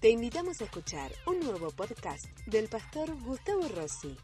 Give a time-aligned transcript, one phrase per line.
[0.00, 4.16] Te invitamos a escuchar un nuevo podcast del pastor Gustavo Rossi.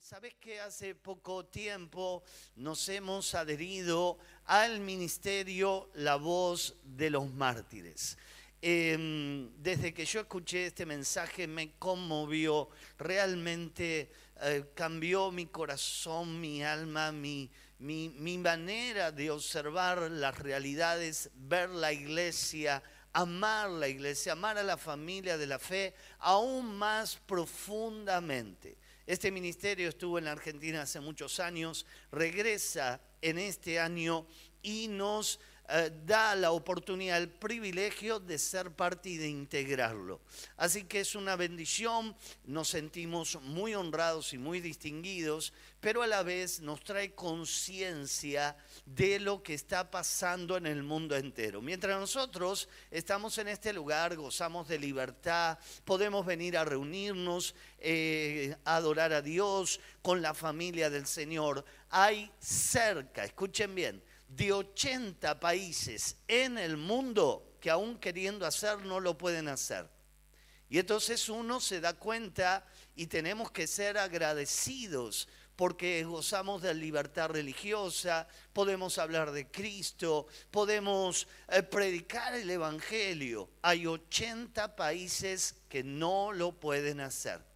[0.00, 2.22] Sabes que hace poco tiempo
[2.56, 4.16] nos hemos adherido
[4.46, 8.16] al ministerio La Voz de los Mártires.
[8.62, 14.10] Em, desde que yo escuché este mensaje me conmovió, realmente
[14.40, 21.68] eh, cambió mi corazón, mi alma, mi, mi, mi manera de observar las realidades, ver
[21.68, 22.82] la iglesia,
[23.12, 28.76] amar la iglesia, amar a la familia de la fe aún más profundamente.
[29.06, 34.26] Este ministerio estuvo en la Argentina hace muchos años, regresa en este año
[34.62, 35.40] y nos
[35.74, 40.20] eh, da la oportunidad, el privilegio de ser parte y de integrarlo.
[40.58, 46.22] Así que es una bendición, nos sentimos muy honrados y muy distinguidos, pero a la
[46.22, 48.54] vez nos trae conciencia
[48.84, 51.62] de lo que está pasando en el mundo entero.
[51.62, 59.14] Mientras nosotros estamos en este lugar, gozamos de libertad, podemos venir a reunirnos, eh, adorar
[59.14, 64.02] a Dios con la familia del Señor, hay cerca, escuchen bien,
[64.36, 69.88] de 80 países en el mundo que aún queriendo hacer no lo pueden hacer.
[70.68, 72.66] Y entonces uno se da cuenta
[72.96, 81.28] y tenemos que ser agradecidos porque gozamos de libertad religiosa, podemos hablar de Cristo, podemos
[81.48, 83.50] eh, predicar el Evangelio.
[83.60, 87.51] Hay 80 países que no lo pueden hacer.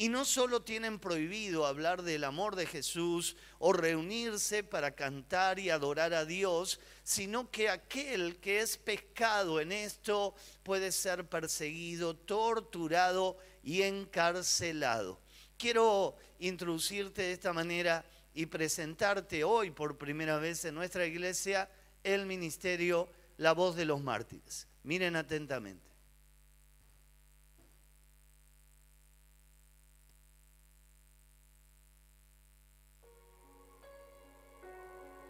[0.00, 5.70] Y no solo tienen prohibido hablar del amor de Jesús o reunirse para cantar y
[5.70, 13.38] adorar a Dios, sino que aquel que es pescado en esto puede ser perseguido, torturado
[13.64, 15.20] y encarcelado.
[15.56, 18.04] Quiero introducirte de esta manera
[18.34, 21.68] y presentarte hoy por primera vez en nuestra iglesia
[22.04, 24.68] el ministerio La Voz de los Mártires.
[24.84, 25.87] Miren atentamente.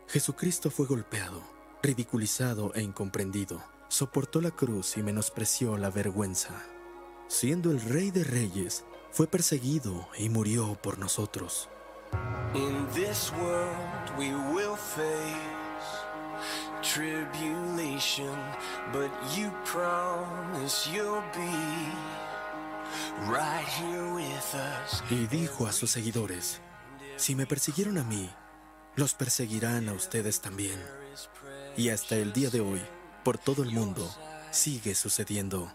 [0.09, 1.43] Jesucristo fue golpeado,
[1.83, 3.63] ridiculizado e incomprendido.
[3.89, 6.65] Soportó la cruz y menospreció la vergüenza.
[7.29, 11.69] Siendo el Rey de Reyes, fue perseguido y murió por nosotros.
[12.55, 15.05] In this world we will face
[16.83, 18.35] tribulation,
[18.95, 21.93] but you promise you'll be
[23.31, 25.03] right here with us.
[25.11, 26.63] Y dijo a sus seguidores,
[27.17, 28.31] si me persiguieron a mí,
[28.99, 30.77] los perseguirán a ustedes también.
[31.77, 32.83] Y hasta el día de hoy,
[33.23, 34.13] por todo el mundo,
[34.51, 35.73] sigue sucediendo.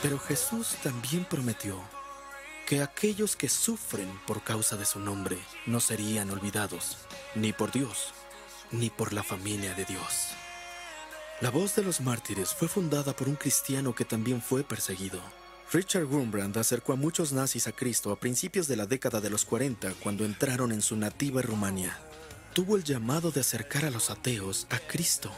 [0.00, 1.76] Pero Jesús también prometió
[2.68, 6.98] que aquellos que sufren por causa de su nombre no serían olvidados,
[7.34, 8.12] ni por Dios,
[8.70, 10.28] ni por la familia de Dios.
[11.40, 15.20] La voz de los mártires fue fundada por un cristiano que también fue perseguido.
[15.72, 19.44] Richard Wurmbrand acercó a muchos nazis a Cristo a principios de la década de los
[19.44, 21.96] 40 cuando entraron en su nativa Rumania.
[22.54, 25.30] Tuvo el llamado de acercar a los ateos a Cristo.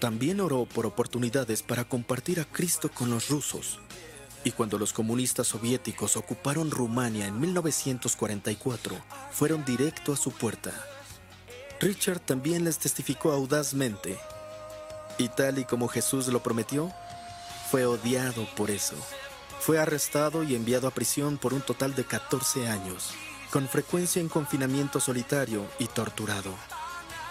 [0.00, 3.78] También oró por oportunidades para compartir a Cristo con los rusos.
[4.44, 8.96] Y cuando los comunistas soviéticos ocuparon Rumania en 1944,
[9.30, 10.72] fueron directo a su puerta
[11.80, 14.18] Richard también les testificó audazmente.
[15.16, 16.92] Y tal y como Jesús lo prometió,
[17.70, 18.96] fue odiado por eso.
[19.60, 23.12] Fue arrestado y enviado a prisión por un total de 14 años,
[23.52, 26.52] con frecuencia en confinamiento solitario y torturado.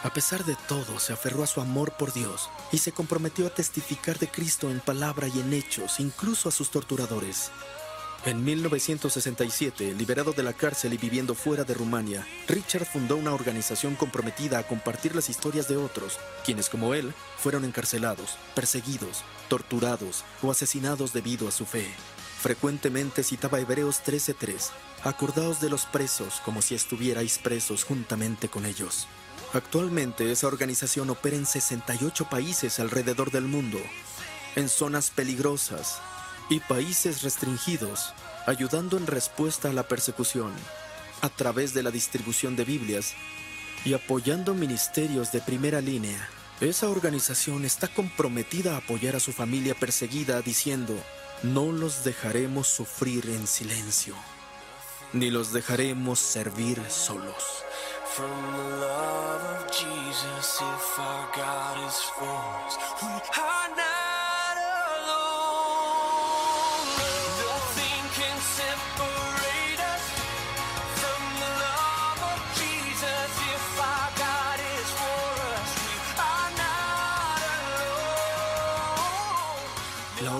[0.04, 3.50] A pesar de todo, se aferró a su amor por Dios y se comprometió a
[3.50, 7.52] testificar de Cristo en palabra y en hechos, incluso a sus torturadores.
[8.28, 13.96] En 1967, liberado de la cárcel y viviendo fuera de Rumania, Richard fundó una organización
[13.96, 20.52] comprometida a compartir las historias de otros, quienes como él fueron encarcelados, perseguidos, torturados o
[20.52, 21.88] asesinados debido a su fe.
[22.42, 24.72] Frecuentemente citaba Hebreos 13:3,
[25.06, 29.08] acordaos de los presos como si estuvierais presos juntamente con ellos.
[29.54, 33.80] Actualmente esa organización opera en 68 países alrededor del mundo,
[34.58, 36.02] en zonas peligrosas,
[36.50, 38.14] y países restringidos,
[38.46, 40.54] ayudando en respuesta a la persecución
[41.22, 43.14] a través de la distribución de Biblias
[43.86, 46.30] y apoyando ministerios de primera línea.
[46.60, 50.96] Esa organización está comprometida a apoyar a su familia perseguida diciendo,
[51.44, 54.16] no los dejaremos sufrir en silencio,
[55.14, 57.64] ni los dejaremos servir solos.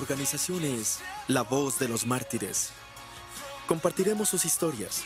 [0.08, 2.70] Organización es La Voz de los Mártires.
[3.68, 5.04] Compartiremos sus historias.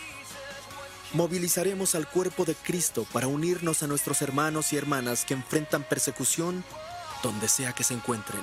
[1.13, 6.63] Movilizaremos al cuerpo de Cristo para unirnos a nuestros hermanos y hermanas que enfrentan persecución
[7.23, 8.41] donde sea que se encuentren.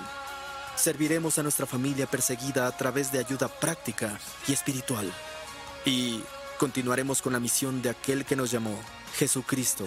[0.75, 4.19] Serviremos a nuestra familia perseguida a través de ayuda práctica
[4.49, 5.13] y espiritual.
[5.85, 6.25] Y
[6.59, 8.77] continuaremos con la misión de aquel que nos llamó,
[9.17, 9.87] Jesucristo,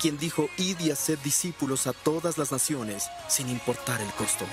[0.00, 4.44] quien dijo, id y haced discípulos a todas las naciones, sin importar el costo.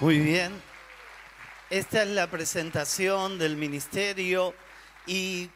[0.00, 0.52] Muy bien.
[1.70, 4.54] Esta es la presentación del ministerio
[5.08, 5.50] y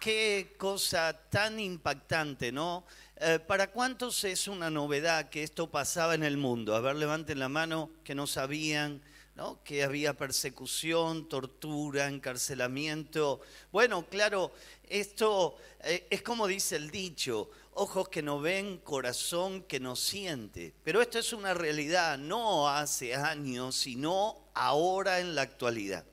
[0.00, 2.86] qué cosa tan impactante, ¿no?
[3.16, 6.74] Eh, ¿Para cuántos es una novedad que esto pasaba en el mundo?
[6.74, 9.02] A ver, levanten la mano que no sabían,
[9.34, 9.62] ¿no?
[9.62, 13.42] Que había persecución, tortura, encarcelamiento.
[13.70, 14.54] Bueno, claro,
[14.88, 20.74] esto eh, es como dice el dicho, ojos que no ven, corazón que no siente.
[20.82, 26.04] Pero esto es una realidad, no hace años, sino ahora en la actualidad.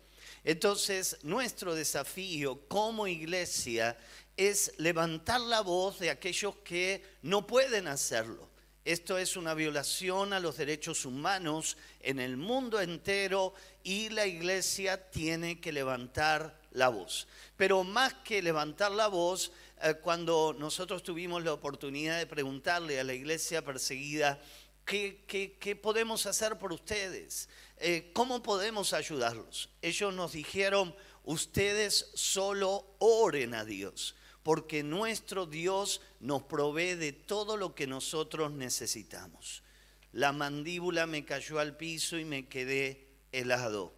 [0.43, 3.97] Entonces, nuestro desafío como iglesia
[4.35, 8.49] es levantar la voz de aquellos que no pueden hacerlo.
[8.83, 13.53] Esto es una violación a los derechos humanos en el mundo entero
[13.83, 17.27] y la iglesia tiene que levantar la voz.
[17.57, 19.51] Pero más que levantar la voz,
[20.01, 24.39] cuando nosotros tuvimos la oportunidad de preguntarle a la iglesia perseguida,
[24.85, 27.49] ¿qué, podemos hacer por ustedes?
[27.77, 29.69] Eh, ¿Cómo podemos ayudarlos?
[29.81, 37.57] Ellos nos dijeron, ustedes solo oren a Dios, porque nuestro Dios nos provee de todo
[37.57, 39.63] lo que nosotros necesitamos.
[40.11, 43.93] La mandíbula me cayó al piso y me quedé helado.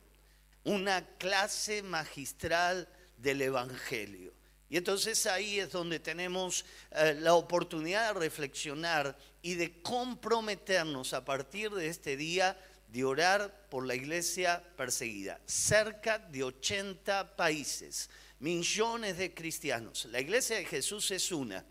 [0.63, 2.87] Una clase magistral
[3.17, 4.33] del Evangelio.
[4.69, 11.23] Y entonces ahí es donde tenemos eh, la oportunidad de reflexionar y de comprometernos a
[11.23, 12.57] partir de este día
[12.87, 15.39] de orar por la iglesia perseguida.
[15.45, 20.05] Cerca de 80 países, millones de cristianos.
[20.05, 21.65] La iglesia de Jesús es una.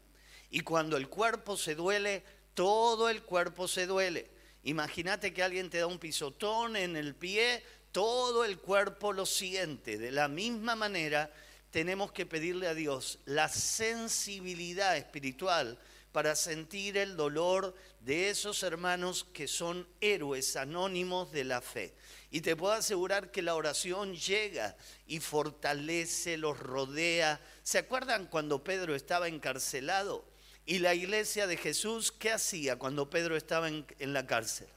[0.50, 2.25] Y cuando el cuerpo se duele,
[2.55, 4.31] todo el cuerpo se duele.
[4.65, 9.99] Imagínate que alguien te da un pisotón en el pie, todo el cuerpo lo siente.
[9.99, 11.33] De la misma manera,
[11.73, 15.79] tenemos que pedirle a Dios la sensibilidad espiritual
[16.13, 21.95] para sentir el dolor de esos hermanos que son héroes anónimos de la fe.
[22.31, 24.77] Y te puedo asegurar que la oración llega
[25.07, 27.41] y fortalece, los rodea.
[27.63, 30.27] ¿Se acuerdan cuando Pedro estaba encarcelado?
[30.67, 34.69] Y la iglesia de Jesús, ¿qué hacía cuando Pedro estaba en, la cárcel?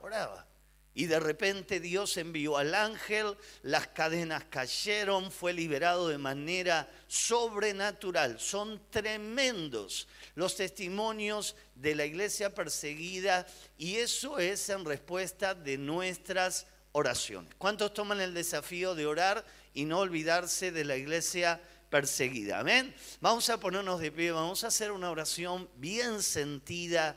[0.00, 0.49] Oraba.
[0.92, 8.40] Y de repente Dios envió al ángel, las cadenas cayeron, fue liberado de manera sobrenatural.
[8.40, 13.46] Son tremendos los testimonios de la iglesia perseguida
[13.78, 17.54] y eso es en respuesta de nuestras oraciones.
[17.56, 22.58] ¿Cuántos toman el desafío de orar y no olvidarse de la iglesia perseguida?
[22.58, 22.92] Amén.
[23.20, 27.16] Vamos a ponernos de pie, vamos a hacer una oración bien sentida,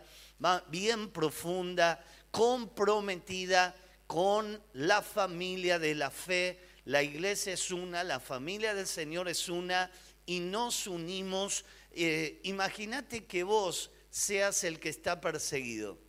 [0.69, 2.03] bien profunda
[2.33, 3.75] comprometida
[4.07, 6.59] con la familia de la fe.
[6.85, 9.91] La iglesia es una, la familia del Señor es una
[10.25, 11.63] y nos unimos.
[11.91, 15.99] Eh, imagínate que vos seas el que está perseguido.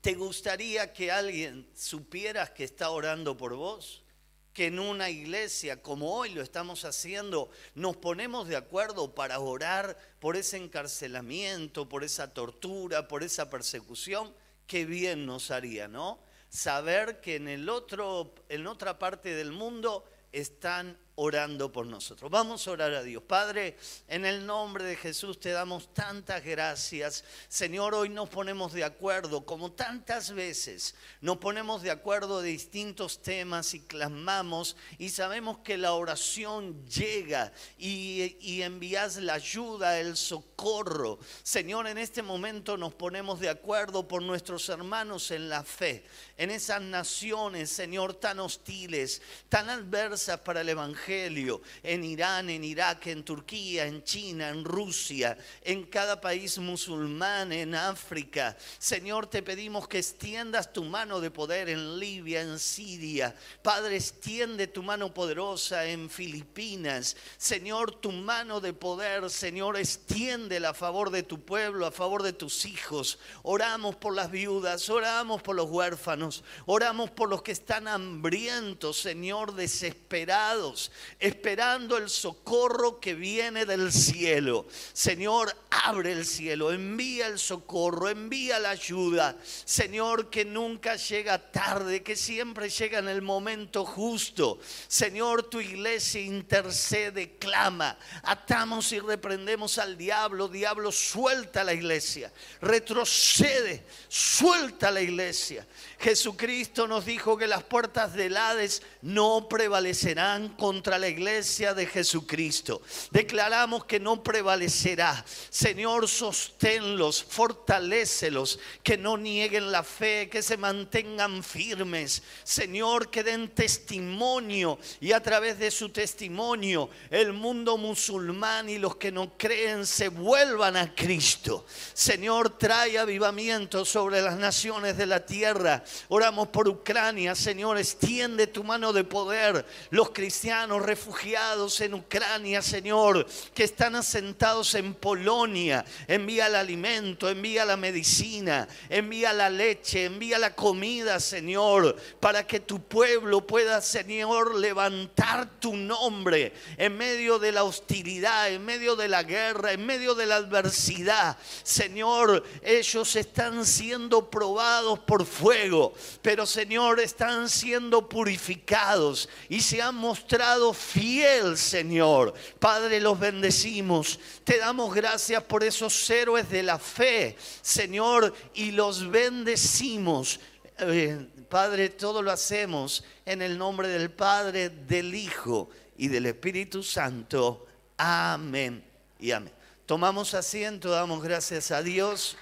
[0.00, 4.04] ¿Te gustaría que alguien supieras que está orando por vos?
[4.52, 9.96] que en una iglesia como hoy lo estamos haciendo, nos ponemos de acuerdo para orar
[10.18, 14.34] por ese encarcelamiento, por esa tortura, por esa persecución
[14.70, 16.20] qué bien nos haría, ¿no?
[16.48, 22.30] Saber que en, el otro, en otra parte del mundo están orando por nosotros.
[22.30, 23.22] Vamos a orar a Dios.
[23.22, 23.76] Padre,
[24.08, 27.24] en el nombre de Jesús te damos tantas gracias.
[27.46, 33.20] Señor, hoy nos ponemos de acuerdo, como tantas veces, nos ponemos de acuerdo de distintos
[33.20, 40.16] temas y clamamos y sabemos que la oración llega y, y envías la ayuda, el
[40.16, 41.18] socorro.
[41.42, 46.02] Señor, en este momento nos ponemos de acuerdo por nuestros hermanos en la fe,
[46.38, 53.08] en esas naciones, Señor, tan hostiles, tan adversas para el Evangelio En Irán, en Irak,
[53.08, 58.56] en Turquía, en China, en Rusia, en cada país musulmán, en África.
[58.78, 63.34] Señor, te pedimos que extiendas tu mano de poder en Libia, en Siria.
[63.62, 67.16] Padre, extiende tu mano poderosa en Filipinas.
[67.36, 72.32] Señor, tu mano de poder, Señor, extiéndela a favor de tu pueblo, a favor de
[72.32, 73.18] tus hijos.
[73.42, 79.54] Oramos por las viudas, oramos por los huérfanos, oramos por los que están hambrientos, Señor,
[79.54, 84.66] desesperados, esperando el socorro que viene del cielo.
[84.92, 89.36] Señor, abre el cielo, envía el socorro, envía la ayuda.
[89.42, 94.58] Señor, que nunca llega tarde, que siempre llega en el momento justo.
[94.88, 97.98] Señor, tu iglesia intercede, clama.
[98.22, 100.48] Atamos y reprendemos al diablo.
[100.48, 102.32] Diablo, suelta la iglesia.
[102.60, 105.66] Retrocede, suelta la iglesia.
[106.00, 112.80] Jesucristo nos dijo que las puertas del Hades no prevalecerán contra la iglesia de Jesucristo.
[113.10, 115.22] Declaramos que no prevalecerá.
[115.50, 122.22] Señor, sosténlos, fortalécelos, que no nieguen la fe, que se mantengan firmes.
[122.44, 128.96] Señor, que den testimonio y a través de su testimonio el mundo musulmán y los
[128.96, 131.66] que no creen se vuelvan a Cristo.
[131.92, 138.64] Señor, trae avivamiento sobre las naciones de la tierra Oramos por Ucrania, Señor, extiende tu
[138.64, 139.64] mano de poder.
[139.90, 147.64] Los cristianos refugiados en Ucrania, Señor, que están asentados en Polonia, envía el alimento, envía
[147.64, 154.56] la medicina, envía la leche, envía la comida, Señor, para que tu pueblo pueda, Señor,
[154.56, 160.14] levantar tu nombre en medio de la hostilidad, en medio de la guerra, en medio
[160.14, 161.36] de la adversidad.
[161.62, 165.79] Señor, ellos están siendo probados por fuego
[166.22, 172.34] pero Señor, están siendo purificados y se han mostrado fiel, Señor.
[172.58, 174.18] Padre, los bendecimos.
[174.44, 180.40] Te damos gracias por esos héroes de la fe, Señor, y los bendecimos.
[180.78, 186.82] Eh, Padre, todo lo hacemos en el nombre del Padre, del Hijo y del Espíritu
[186.82, 187.66] Santo.
[187.96, 188.82] Amén
[189.18, 189.52] y amén.
[189.84, 192.36] Tomamos asiento, damos gracias a Dios.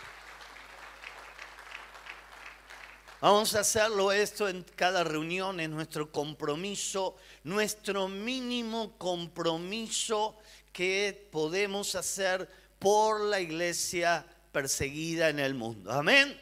[3.20, 10.38] Vamos a hacerlo esto en cada reunión, en nuestro compromiso, nuestro mínimo compromiso
[10.72, 12.48] que podemos hacer
[12.78, 15.90] por la iglesia perseguida en el mundo.
[15.90, 16.40] Amén.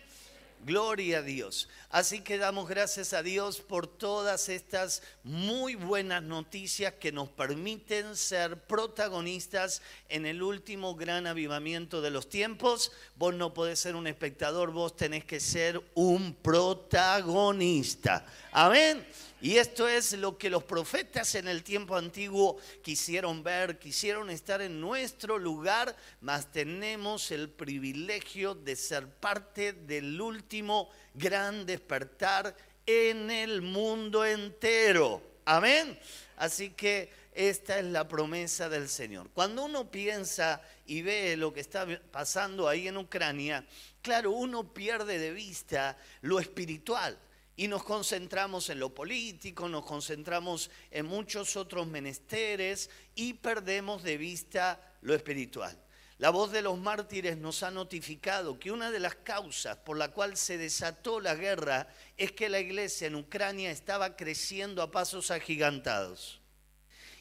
[0.67, 1.69] Gloria a Dios.
[1.91, 8.17] Así que damos gracias a Dios por todas estas muy buenas noticias que nos permiten
[8.17, 12.91] ser protagonistas en el último gran avivamiento de los tiempos.
[13.15, 18.27] Vos no podés ser un espectador, vos tenés que ser un protagonista.
[18.51, 19.07] Amén.
[19.41, 24.63] Y esto es lo que los profetas en el tiempo antiguo quisieron ver, quisieron estar
[24.63, 33.31] en nuestro lugar, mas tenemos el privilegio de ser parte del último gran despertar en
[33.31, 35.23] el mundo entero.
[35.45, 35.99] Amén.
[36.39, 39.29] Así que esta es la promesa del Señor.
[39.35, 43.67] Cuando uno piensa y ve lo que está pasando ahí en Ucrania,
[44.01, 47.19] claro, uno pierde de vista lo espiritual
[47.57, 54.19] y nos concentramos en lo político, nos concentramos en muchos otros menesteres y perdemos de
[54.19, 55.77] vista lo espiritual.
[56.19, 60.13] La voz de los mártires nos ha notificado que una de las causas por la
[60.13, 65.31] cual se desató la guerra es que la iglesia en Ucrania estaba creciendo a pasos
[65.31, 66.41] agigantados.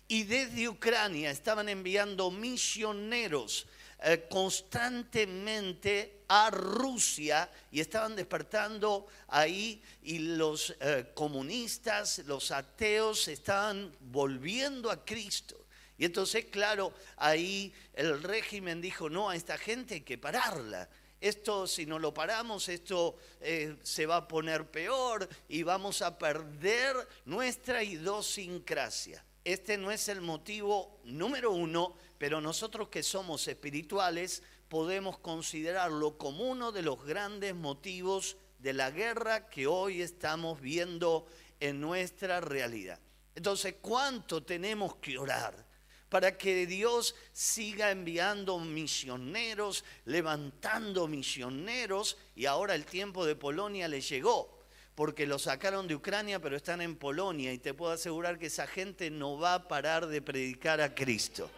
[0.07, 3.67] Y desde Ucrania estaban enviando misioneros
[4.03, 13.95] eh, constantemente a Rusia y estaban despertando ahí y los eh, comunistas, los ateos estaban
[13.99, 15.65] volviendo a Cristo.
[15.97, 20.89] Y entonces, claro, ahí el régimen dijo, no, a esta gente hay que pararla.
[21.21, 26.17] Esto, si no lo paramos, esto eh, se va a poner peor y vamos a
[26.17, 29.23] perder nuestra idiosincrasia.
[29.45, 36.49] Este no es el motivo número uno, pero nosotros que somos espirituales podemos considerarlo como
[36.49, 41.27] uno de los grandes motivos de la guerra que hoy estamos viendo
[41.59, 42.99] en nuestra realidad.
[43.35, 45.65] Entonces, ¿cuánto tenemos que orar?
[46.07, 53.99] para que Dios siga enviando misioneros, levantando misioneros, y ahora el tiempo de Polonia le
[53.99, 54.55] llegó
[54.95, 58.65] porque lo sacaron de Ucrania, pero están en Polonia y te puedo asegurar que esa
[58.65, 61.51] gente no va a parar de predicar a Cristo.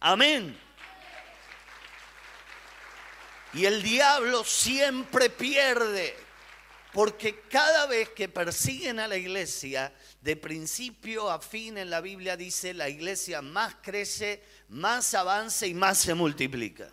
[0.00, 0.58] Amén.
[3.52, 6.16] Y el diablo siempre pierde.
[6.92, 12.36] Porque cada vez que persiguen a la iglesia, de principio a fin en la Biblia
[12.36, 16.90] dice, la iglesia más crece, más avanza y más se multiplica.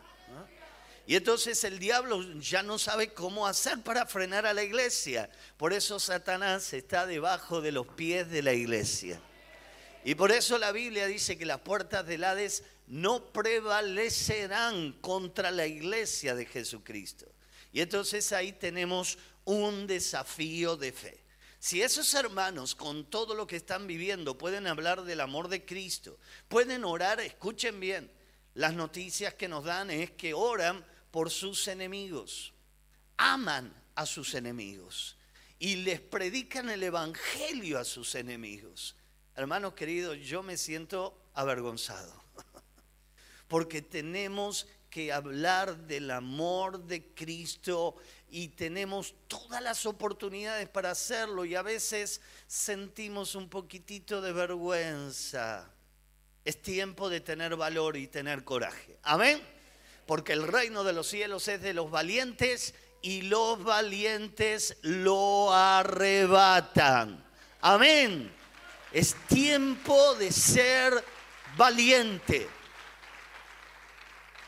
[1.07, 5.29] Y entonces el diablo ya no sabe cómo hacer para frenar a la iglesia.
[5.55, 9.19] Por eso Satanás está debajo de los pies de la iglesia.
[10.03, 15.67] Y por eso la Biblia dice que las puertas del Hades no prevalecerán contra la
[15.67, 17.25] iglesia de Jesucristo.
[17.74, 21.24] Y entonces ahí tenemos un desafío de fe.
[21.60, 26.17] Si esos hermanos con todo lo que están viviendo pueden hablar del amor de Cristo,
[26.48, 28.10] pueden orar, escuchen bien,
[28.53, 32.53] las noticias que nos dan es que oran por sus enemigos,
[33.17, 35.17] aman a sus enemigos
[35.60, 38.96] y les predican el Evangelio a sus enemigos.
[39.36, 42.26] Hermanos queridos, yo me siento avergonzado
[43.47, 47.95] porque tenemos que hablar del amor de Cristo
[48.29, 55.71] y tenemos todas las oportunidades para hacerlo y a veces sentimos un poquitito de vergüenza.
[56.43, 58.97] Es tiempo de tener valor y tener coraje.
[59.03, 59.41] Amén.
[60.05, 67.23] Porque el reino de los cielos es de los valientes y los valientes lo arrebatan.
[67.61, 68.31] Amén.
[68.93, 71.03] Es tiempo de ser
[71.57, 72.47] valiente.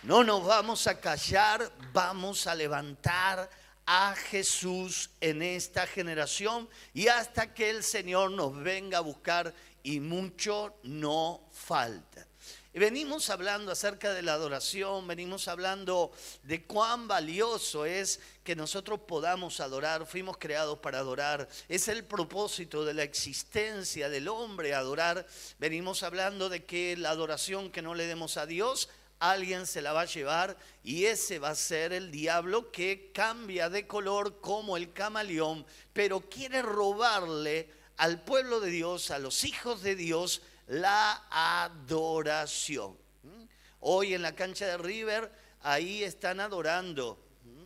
[0.09, 3.47] No nos vamos a callar, vamos a levantar
[3.85, 9.99] a Jesús en esta generación y hasta que el Señor nos venga a buscar y
[9.99, 12.25] mucho no falta.
[12.73, 16.11] Venimos hablando acerca de la adoración, venimos hablando
[16.41, 22.83] de cuán valioso es que nosotros podamos adorar, fuimos creados para adorar, es el propósito
[22.83, 25.27] de la existencia del hombre adorar.
[25.59, 28.89] Venimos hablando de que la adoración que no le demos a Dios
[29.19, 33.69] alguien se la va a llevar y ese va a ser el diablo que cambia
[33.69, 39.83] de color como el camaleón, pero quiere robarle al pueblo de Dios, a los hijos
[39.83, 42.97] de Dios, la adoración.
[43.23, 43.43] ¿Mm?
[43.81, 47.21] Hoy en la cancha de River, ahí están adorando.
[47.43, 47.63] ¿Mm?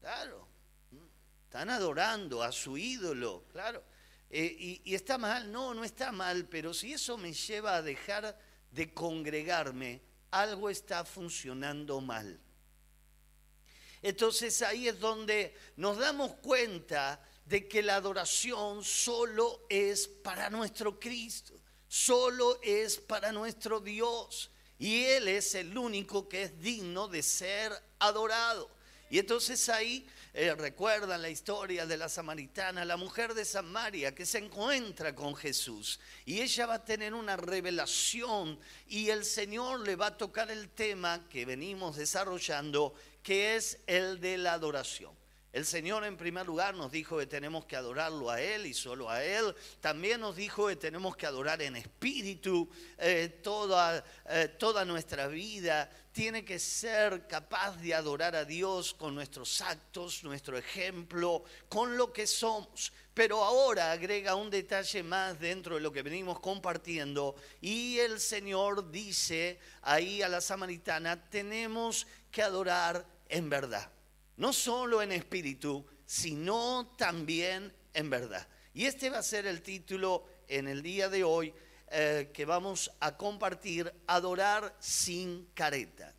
[0.00, 0.46] Claro,
[0.92, 0.98] ¿Mm?
[1.46, 3.82] están adorando a su ídolo, claro.
[4.30, 7.82] Eh, y, y está mal, no, no está mal, pero si eso me lleva a
[7.82, 8.38] dejar
[8.70, 10.00] de congregarme,
[10.30, 12.40] algo está funcionando mal.
[14.02, 20.98] Entonces ahí es donde nos damos cuenta de que la adoración solo es para nuestro
[20.98, 21.54] Cristo,
[21.88, 24.50] solo es para nuestro Dios.
[24.78, 28.70] Y Él es el único que es digno de ser adorado.
[29.10, 34.38] Y entonces ahí recuerdan la historia de la samaritana, la mujer de Samaria que se
[34.38, 35.98] encuentra con Jesús.
[36.24, 40.68] Y ella va a tener una revelación y el Señor le va a tocar el
[40.70, 45.20] tema que venimos desarrollando, que es el de la adoración.
[45.52, 49.10] El Señor en primer lugar nos dijo que tenemos que adorarlo a Él y solo
[49.10, 49.52] a Él.
[49.80, 55.90] También nos dijo que tenemos que adorar en espíritu eh, toda, eh, toda nuestra vida.
[56.12, 62.12] Tiene que ser capaz de adorar a Dios con nuestros actos, nuestro ejemplo, con lo
[62.12, 62.92] que somos.
[63.14, 68.90] Pero ahora agrega un detalle más dentro de lo que venimos compartiendo y el Señor
[68.90, 73.90] dice ahí a la samaritana, tenemos que adorar en verdad
[74.40, 78.48] no solo en espíritu, sino también en verdad.
[78.72, 81.52] Y este va a ser el título en el día de hoy
[81.90, 86.14] eh, que vamos a compartir, adorar sin careta.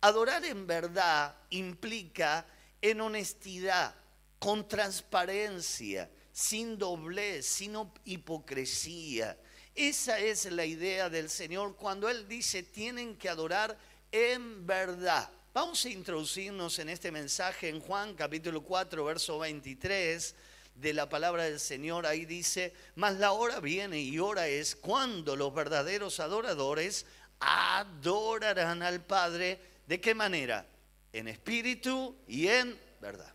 [0.00, 2.44] Adorar en verdad implica
[2.82, 3.94] en honestidad,
[4.40, 9.38] con transparencia, sin doblez, sin hipocresía.
[9.74, 13.78] Esa es la idea del Señor cuando Él dice tienen que adorar
[14.10, 15.30] en verdad.
[15.54, 20.34] Vamos a introducirnos en este mensaje en Juan capítulo 4, verso 23
[20.80, 22.06] de la palabra del Señor.
[22.06, 27.06] Ahí dice, mas la hora viene y hora es cuando los verdaderos adoradores
[27.40, 29.60] adorarán al Padre.
[29.86, 30.66] ¿De qué manera?
[31.12, 33.34] En espíritu y en verdad.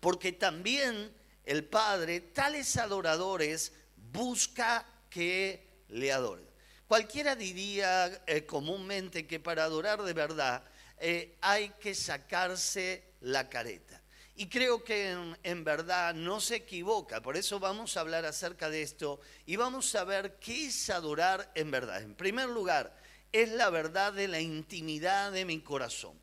[0.00, 1.12] Porque también
[1.44, 6.48] el Padre, tales adoradores, busca que le adoren.
[6.86, 10.62] Cualquiera diría eh, comúnmente que para adorar de verdad
[10.98, 14.03] eh, hay que sacarse la careta.
[14.36, 18.82] Y creo que en, verdad no se equivoca, por eso vamos a hablar acerca de
[18.82, 22.02] esto y vamos a ver qué es adorar en verdad.
[22.02, 22.96] En primer lugar,
[23.32, 26.18] es la verdad de la intimidad de mi corazón.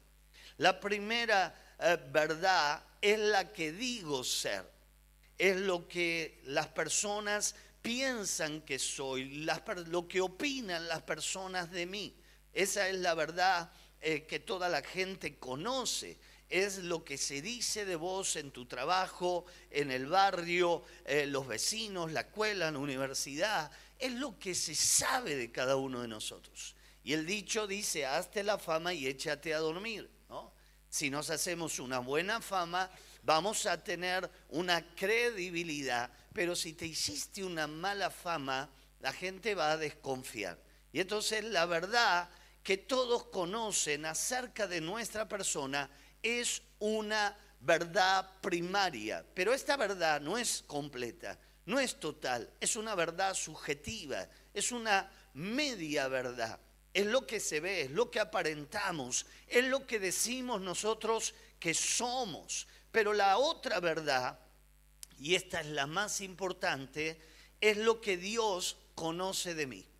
[0.58, 4.70] La primera eh, verdad es la que digo ser,
[5.38, 9.46] es lo que las personas piensan que soy,
[9.88, 12.16] lo que opinan las personas de mí.
[12.54, 13.72] Esa es la verdad
[14.02, 16.18] eh, que toda la gente conoce.
[16.50, 21.48] es lo que se dice de vos en tu trabajo, en el barrio, eh, los
[21.48, 23.72] vecinos, la escuela, la universidad.
[23.98, 26.76] Es lo que se sabe de cada uno de nosotros.
[27.04, 30.10] Y el dicho dice, hazte la fama y échate a dormir.
[30.30, 30.52] ¿no?
[30.90, 32.90] Si nos hacemos una buena fama,
[33.24, 36.12] vamos a tener una credibilidad.
[36.34, 40.60] Pero si te hiciste una mala fama, la gente va a desconfiar.
[40.92, 42.30] Y entonces la verdad
[42.64, 45.90] que todos conocen acerca de nuestra persona
[46.22, 52.96] es una verdad primaria, pero esta verdad no es completa, no es total, es una
[52.96, 56.60] verdad subjetiva, es una media verdad.
[56.94, 61.74] Es lo que se ve, es lo que aparentamos, es lo que decimos nosotros que
[61.74, 62.68] somos.
[62.92, 64.38] Pero la otra verdad,
[65.18, 67.22] y esta es la más importante,
[67.62, 69.91] es lo que Dios conoce de mí.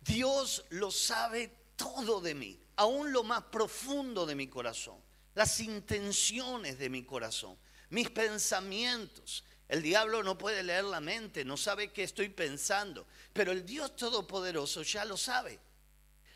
[0.00, 4.98] Dios lo sabe todo de mí, aún lo más profundo de mi corazón,
[5.34, 7.56] las intenciones de mi corazón,
[7.90, 9.44] mis pensamientos.
[9.68, 13.94] El diablo no puede leer la mente, no sabe qué estoy pensando, pero el Dios
[13.94, 15.60] Todopoderoso ya lo sabe.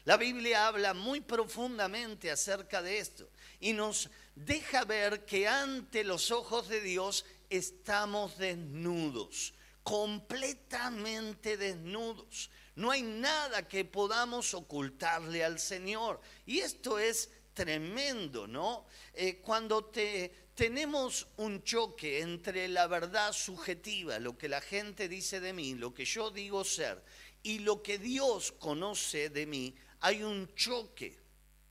[0.04, 6.30] La Biblia habla muy profundamente acerca de esto y nos deja ver que ante los
[6.30, 12.50] ojos de Dios estamos desnudos, completamente desnudos.
[12.76, 16.20] No hay nada que podamos ocultarle al Señor.
[16.44, 18.86] Y esto es tremendo, ¿no?
[19.12, 25.40] Eh, cuando te, tenemos un choque entre la verdad subjetiva, lo que la gente dice
[25.40, 27.02] de mí, lo que yo digo ser,
[27.42, 31.18] y lo que Dios conoce de mí, hay un choque.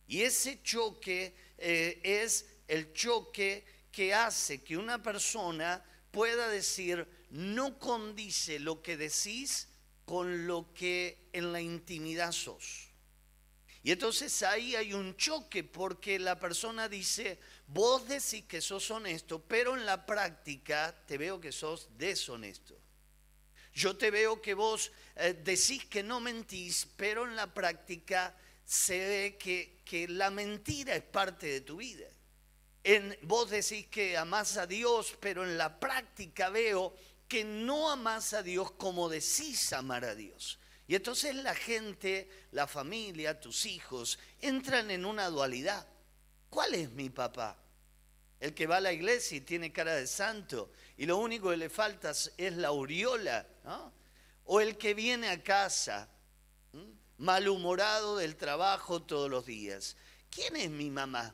[0.08, 7.78] Y ese choque eh, es el choque que hace que una persona pueda decir, no
[7.78, 9.68] condice lo que decís
[10.06, 12.90] con lo que en la intimidad sos.
[13.84, 17.38] Y entonces ahí hay un choque porque la persona dice,
[17.68, 22.80] vos decís que sos honesto, pero en la práctica te veo que sos deshonesto.
[23.74, 28.98] Yo te veo que vos eh, decís que no mentís, pero en la práctica se
[28.98, 32.08] ve que, que la mentira es parte de tu vida.
[32.86, 36.96] En, vos decís que amás a Dios, pero en la práctica veo
[37.28, 40.60] que no amas a Dios como decís amar a Dios.
[40.88, 45.88] Y entonces la gente, la familia, tus hijos, entran en una dualidad.
[46.50, 47.58] ¿Cuál es mi papá?
[48.40, 51.58] El que va a la iglesia y tiene cara de santo y lo único que
[51.58, 53.48] le falta es la aureola,
[54.46, 56.10] O el que viene a casa
[57.18, 59.96] malhumorado del trabajo todos los días.
[60.30, 61.34] ¿Quién es mi mamá?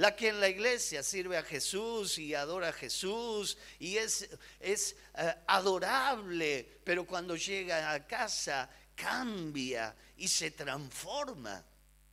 [0.00, 4.96] La que en la iglesia sirve a Jesús y adora a Jesús y es, es
[5.14, 11.62] eh, adorable, pero cuando llega a casa cambia y se transforma.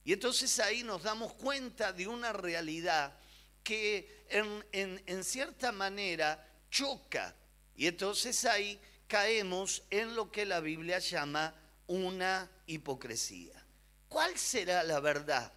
[0.04, 3.17] Y entonces ahí nos damos cuenta de una realidad
[3.63, 7.34] que en, en cierta manera choca.
[7.78, 11.56] Y entonces ahí caemos en lo que la Biblia llama
[11.88, 13.65] una hipocresía.
[14.10, 15.54] ¿Cuál será la verdad?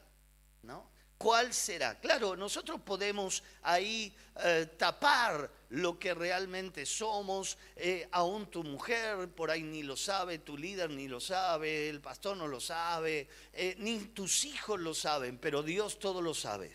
[0.63, 1.00] ¿No?
[1.21, 2.01] ¿Cuál será?
[2.01, 4.11] Claro, nosotros podemos ahí
[4.43, 10.39] eh, tapar lo que realmente somos, eh, aún tu mujer por ahí ni lo sabe,
[10.39, 14.95] tu líder ni lo sabe, el pastor no lo sabe, eh, ni tus hijos lo
[14.95, 16.75] saben, pero Dios todo lo sabe.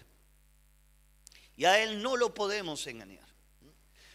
[1.57, 3.27] Y a Él no lo podemos engañar,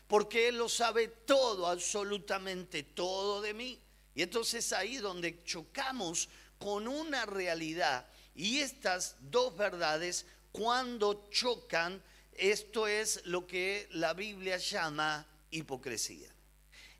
[0.06, 3.80] porque Él lo sabe todo, absolutamente todo de mí.
[4.14, 12.86] Y entonces ahí donde chocamos con una realidad y estas dos verdades, cuando chocan, esto
[12.86, 16.32] es lo que la Biblia llama hipocresía.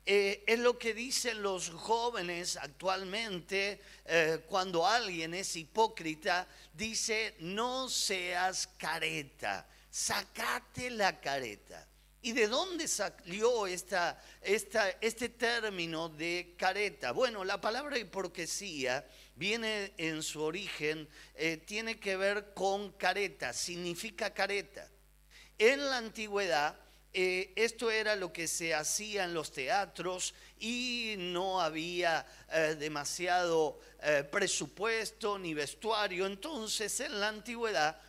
[0.05, 7.87] Eh, es lo que dicen los jóvenes actualmente eh, cuando alguien es hipócrita, dice, no
[7.87, 11.87] seas careta, sacate la careta.
[12.23, 17.11] ¿Y de dónde salió esta, este término de careta?
[17.13, 19.03] Bueno, la palabra hipocresía
[19.35, 24.87] viene en su origen, eh, tiene que ver con careta, significa careta.
[25.57, 26.77] En la antigüedad,
[27.13, 33.79] eh, esto era lo que se hacía en los teatros y no había eh, demasiado
[34.31, 36.25] presupuesto ni vestuario.
[36.25, 38.01] Entonces, en la antigüedad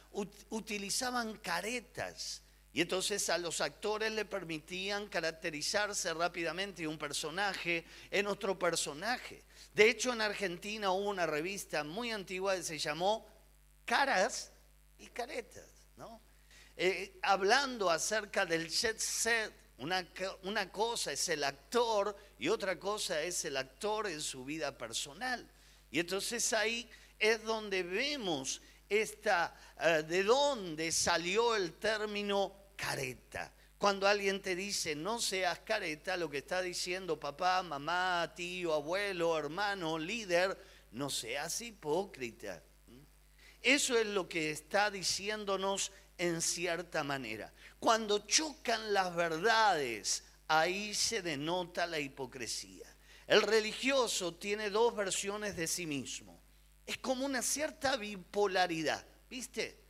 [0.48, 2.42] utilizaban caretas
[2.74, 9.42] y entonces a los actores le permitían caracterizarse rápidamente un personaje en otro personaje.
[9.74, 13.26] De hecho, en Argentina hubo una revista muy antigua que se llamó
[13.85, 14.52] Caras
[14.98, 16.20] y Caretas, ¿no?
[16.76, 19.52] Eh, hablando acerca del jet set.
[19.78, 20.06] Una,
[20.44, 25.50] una cosa es el actor y otra cosa es el actor en su vida personal.
[25.90, 33.52] Y entonces ahí es donde vemos esta, eh, de dónde salió el término careta.
[33.83, 39.37] Cuando alguien te dice no seas careta, lo que está diciendo papá, mamá, tío, abuelo,
[39.37, 40.57] hermano, líder,
[40.92, 42.62] no seas hipócrita.
[43.61, 47.53] Eso es lo que está diciéndonos en cierta manera.
[47.81, 52.87] Cuando chocan las verdades, ahí se denota la hipocresía.
[53.27, 56.40] El religioso tiene dos versiones de sí mismo.
[56.87, 59.82] Es como una cierta bipolaridad, ¿viste?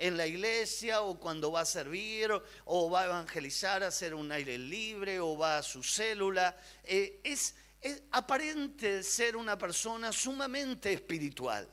[0.00, 2.30] En la iglesia o cuando va a servir
[2.64, 6.56] o va a evangelizar, a hacer un aire libre o va a su célula.
[6.84, 11.68] Eh, es, es aparente ser una persona sumamente espiritual.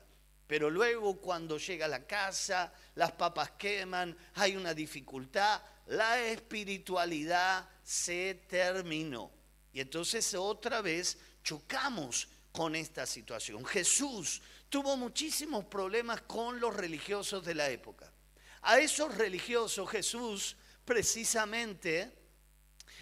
[0.46, 7.68] Pero luego cuando llega a la casa, las papas queman, hay una dificultad, la espiritualidad
[7.82, 9.32] se terminó.
[9.72, 13.66] Y entonces otra vez chocamos con esta situación.
[13.66, 18.12] Jesús tuvo muchísimos problemas con los religiosos de la época.
[18.67, 22.12] A esos religiosos Jesús precisamente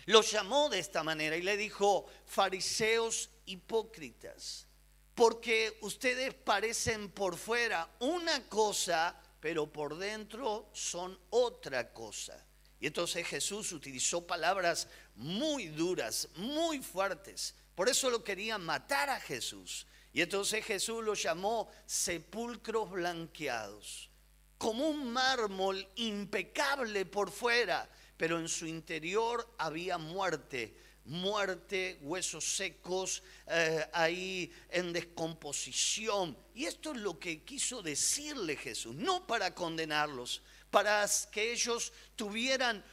[0.06, 4.68] los llamó de esta manera y le dijo, fariseos hipócritas,
[5.16, 12.46] porque ustedes parecen por fuera una cosa, pero por dentro son otra cosa.
[12.80, 17.56] Y entonces Jesús utilizó palabras muy duras, muy fuertes.
[17.74, 19.88] Por eso lo querían matar a Jesús.
[20.14, 24.12] Y entonces Jesús lo llamó sepulcros blanqueados
[24.58, 33.22] como un mármol impecable por fuera, pero en su interior había muerte, muerte, huesos secos,
[33.48, 36.38] eh, ahí en descomposición.
[36.54, 40.42] Y esto es lo que quiso decirle Jesús, no para condenarlos,
[40.72, 42.84] para que ellos tuvieran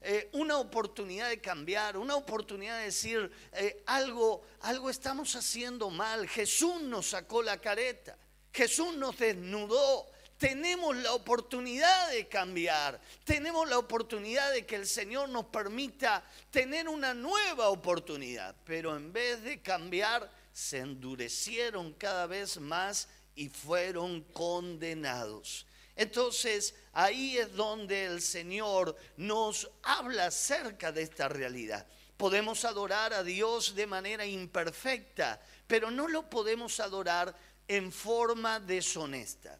[0.00, 6.28] eh, una oportunidad de cambiar, una oportunidad de decir eh, algo, algo estamos haciendo mal.
[6.28, 8.16] Jesús nos sacó la careta,
[8.52, 10.06] Jesús nos desnudó,
[10.38, 16.88] tenemos la oportunidad de cambiar, tenemos la oportunidad de que el Señor nos permita tener
[16.88, 24.22] una nueva oportunidad, pero en vez de cambiar, se endurecieron cada vez más y fueron
[24.22, 25.66] condenados.
[25.94, 31.86] Entonces, ahí es donde el Señor nos habla acerca de esta realidad.
[32.16, 37.36] Podemos adorar a Dios de manera imperfecta, pero no lo podemos adorar
[37.68, 39.58] en forma deshonesta.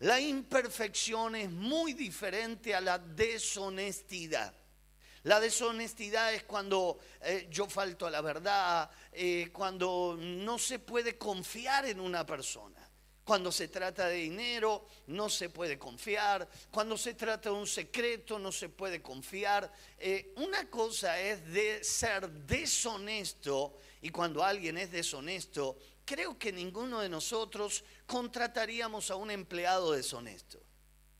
[0.00, 4.54] La imperfección es muy diferente a la deshonestidad.
[5.24, 11.18] La deshonestidad es cuando eh, yo falto a la verdad, eh, cuando no se puede
[11.18, 12.88] confiar en una persona.
[13.24, 16.48] Cuando se trata de dinero, no se puede confiar.
[16.70, 19.70] Cuando se trata de un secreto, no se puede confiar.
[19.98, 27.00] Eh, una cosa es de ser deshonesto y cuando alguien es deshonesto, creo que ninguno
[27.00, 30.58] de nosotros contrataríamos a un empleado deshonesto.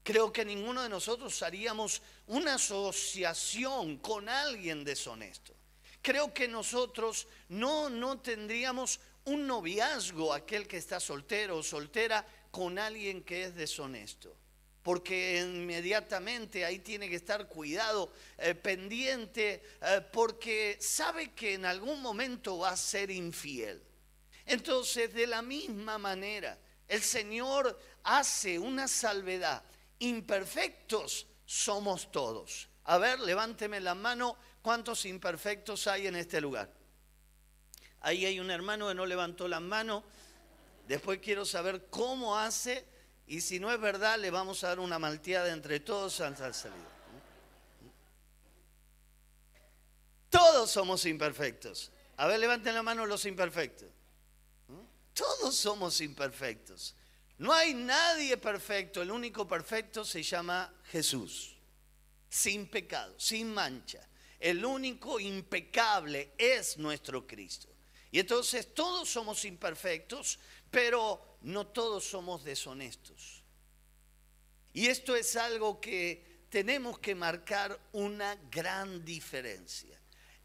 [0.03, 5.55] Creo que ninguno de nosotros haríamos una asociación con alguien deshonesto.
[6.01, 12.79] Creo que nosotros no, no tendríamos un noviazgo, aquel que está soltero o soltera, con
[12.79, 14.35] alguien que es deshonesto.
[14.83, 22.01] Porque inmediatamente ahí tiene que estar cuidado, eh, pendiente, eh, porque sabe que en algún
[22.01, 23.83] momento va a ser infiel.
[24.47, 29.63] Entonces, de la misma manera, el Señor hace una salvedad.
[29.99, 32.69] Imperfectos somos todos.
[32.85, 34.37] A ver, levánteme la mano.
[34.63, 36.73] ¿Cuántos imperfectos hay en este lugar?
[38.01, 40.03] Ahí hay un hermano que no levantó la mano.
[40.87, 42.87] Después quiero saber cómo hace.
[43.27, 46.99] Y si no es verdad, le vamos a dar una malteada entre todos al salir.
[50.31, 51.93] Todos somos imperfectos.
[52.17, 53.89] A ver, levanten la mano los imperfectos.
[55.19, 56.95] Todos somos imperfectos.
[57.39, 59.03] No hay nadie perfecto.
[59.03, 61.57] El único perfecto se llama Jesús.
[62.31, 64.07] Sin pecado, sin mancha.
[64.39, 67.67] El único impecable es nuestro Cristo.
[68.13, 70.39] Y entonces todos somos imperfectos,
[70.71, 73.43] pero no todos somos deshonestos.
[74.73, 79.98] Y esto es algo que tenemos que marcar una gran diferencia.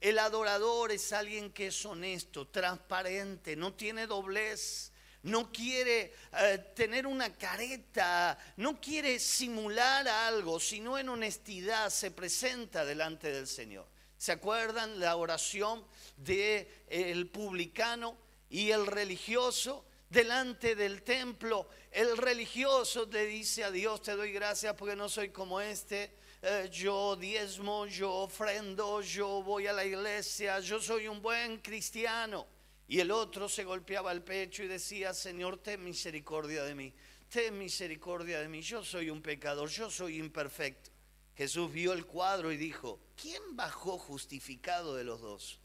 [0.03, 7.07] El adorador es alguien que es honesto, transparente, no tiene doblez, no quiere eh, tener
[7.07, 13.87] una careta, no quiere simular algo, sino en honestidad se presenta delante del Señor.
[14.17, 15.85] ¿Se acuerdan la oración
[16.17, 18.17] del el publicano
[18.49, 19.85] y el religioso?
[20.09, 25.29] delante del templo, el religioso le dice a Dios, te doy gracias porque no soy
[25.29, 31.21] como este, eh, yo diezmo, yo ofrendo, yo voy a la iglesia, yo soy un
[31.21, 32.45] buen cristiano.
[32.86, 36.93] Y el otro se golpeaba el pecho y decía, Señor, ten misericordia de mí.
[37.29, 40.91] ten misericordia de mí, yo soy un pecador, yo soy imperfecto.
[41.34, 45.62] Jesús vio el cuadro y dijo, ¿quién bajó justificado de los dos?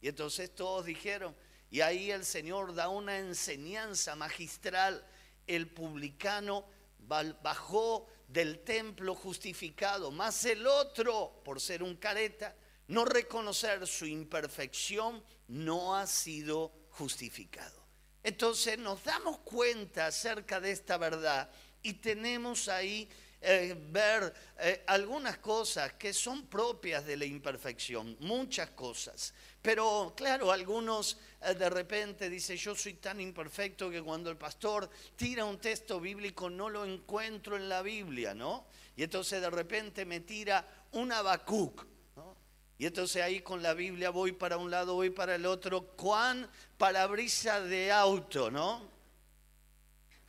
[0.00, 1.34] Y entonces todos dijeron,
[1.68, 5.04] y ahí el Señor da una enseñanza magistral,
[5.48, 6.64] el publicano
[7.08, 12.56] bajó del templo justificado, más el otro, por ser un careta,
[12.88, 17.82] no reconocer su imperfección, no ha sido justificado.
[18.22, 21.50] Entonces nos damos cuenta acerca de esta verdad
[21.82, 23.08] y tenemos ahí
[23.40, 29.34] eh, ver eh, algunas cosas que son propias de la imperfección, muchas cosas.
[29.60, 35.44] Pero claro, algunos de repente dicen, yo soy tan imperfecto que cuando el pastor tira
[35.44, 38.66] un texto bíblico no lo encuentro en la Biblia, ¿no?
[38.96, 41.84] Y entonces de repente me tira un Habacuc.
[42.14, 42.36] ¿no?
[42.78, 45.96] Y entonces ahí con la Biblia voy para un lado, voy para el otro.
[45.96, 48.92] Cuán parabrisa de auto, ¿no?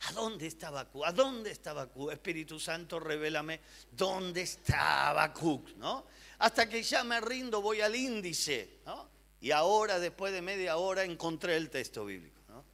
[0.08, 1.04] ¿A dónde está Habacuc?
[1.06, 2.10] ¿A dónde está Habacuc?
[2.10, 3.60] Espíritu Santo, revélame
[3.92, 6.06] dónde está Habacuc, ¿no?
[6.38, 9.13] Hasta que ya me rindo, voy al índice, ¿no?
[9.44, 12.64] Y ahora, después de media hora, encontré el texto bíblico, ¿no?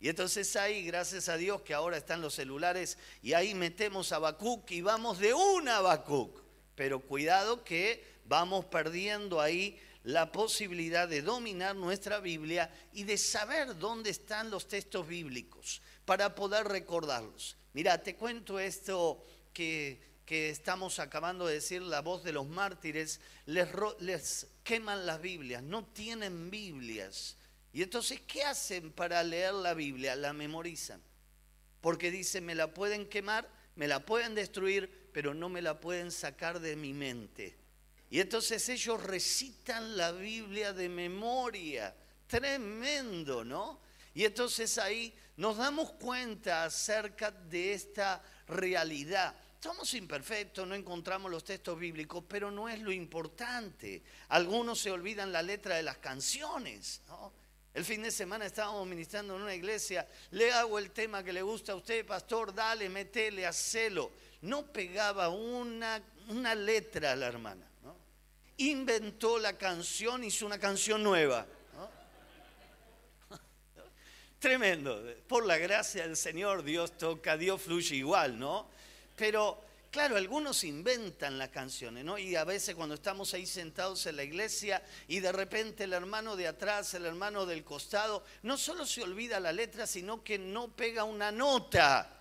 [0.00, 4.16] Y entonces ahí, gracias a Dios que ahora están los celulares, y ahí metemos a
[4.16, 6.40] Habacuc y vamos de una Habacuc.
[6.74, 13.78] Pero cuidado que vamos perdiendo ahí la posibilidad de dominar nuestra Biblia y de saber
[13.78, 17.58] dónde están los textos bíblicos para poder recordarlos.
[17.74, 23.68] Mira, te cuento esto que, estamos acabando de decir, la voz de los mártires, les,
[24.00, 27.36] les queman las Biblias, no tienen Biblias.
[27.72, 30.16] Y entonces, ¿qué hacen para leer la Biblia?
[30.16, 31.00] La memorizan.
[31.80, 36.10] Porque dicen, me la pueden quemar, me la pueden destruir, pero no me la pueden
[36.10, 37.56] sacar de mi mente.
[38.10, 41.94] Y entonces ellos recitan la Biblia de memoria.
[42.26, 43.80] Tremendo, ¿no?
[44.14, 49.34] Y entonces ahí nos damos cuenta acerca de esta realidad.
[49.66, 54.00] Somos imperfectos, no encontramos los textos bíblicos, pero no es lo importante.
[54.28, 57.02] Algunos se olvidan la letra de las canciones.
[57.74, 61.42] El fin de semana estábamos ministrando en una iglesia, le hago el tema que le
[61.42, 64.12] gusta a usted, pastor, dale, metele, hacelo.
[64.42, 67.66] No pegaba una, una letra a la hermana.
[68.58, 71.44] Inventó la canción, hizo una canción nueva.
[74.38, 75.02] Tremendo.
[75.26, 78.75] Por la gracia del Señor, Dios toca, Dios fluye igual, ¿no?
[79.16, 82.18] Pero, claro, algunos inventan las canciones, ¿no?
[82.18, 86.36] Y a veces cuando estamos ahí sentados en la iglesia y de repente el hermano
[86.36, 90.76] de atrás, el hermano del costado, no solo se olvida la letra, sino que no
[90.76, 92.12] pega una nota.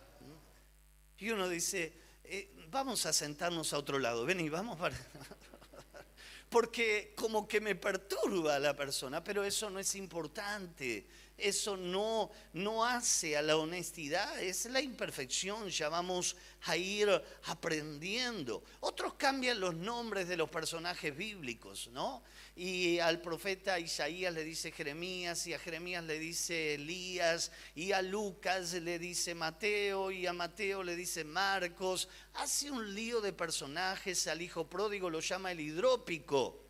[1.18, 4.96] Y uno dice, eh, vamos a sentarnos a otro lado, ven y vamos para...
[6.50, 11.06] Porque como que me perturba a la persona, pero eso no es importante
[11.38, 17.10] eso no, no hace a la honestidad, es la imperfección, ya vamos a ir
[17.44, 18.64] aprendiendo.
[18.80, 22.24] Otros cambian los nombres de los personajes bíblicos, ¿no?
[22.56, 28.02] Y al profeta Isaías le dice Jeremías, y a Jeremías le dice Elías, y a
[28.02, 32.08] Lucas le dice Mateo, y a Mateo le dice Marcos.
[32.36, 36.65] Hace un lío de personajes, al hijo pródigo lo llama el hidrópico.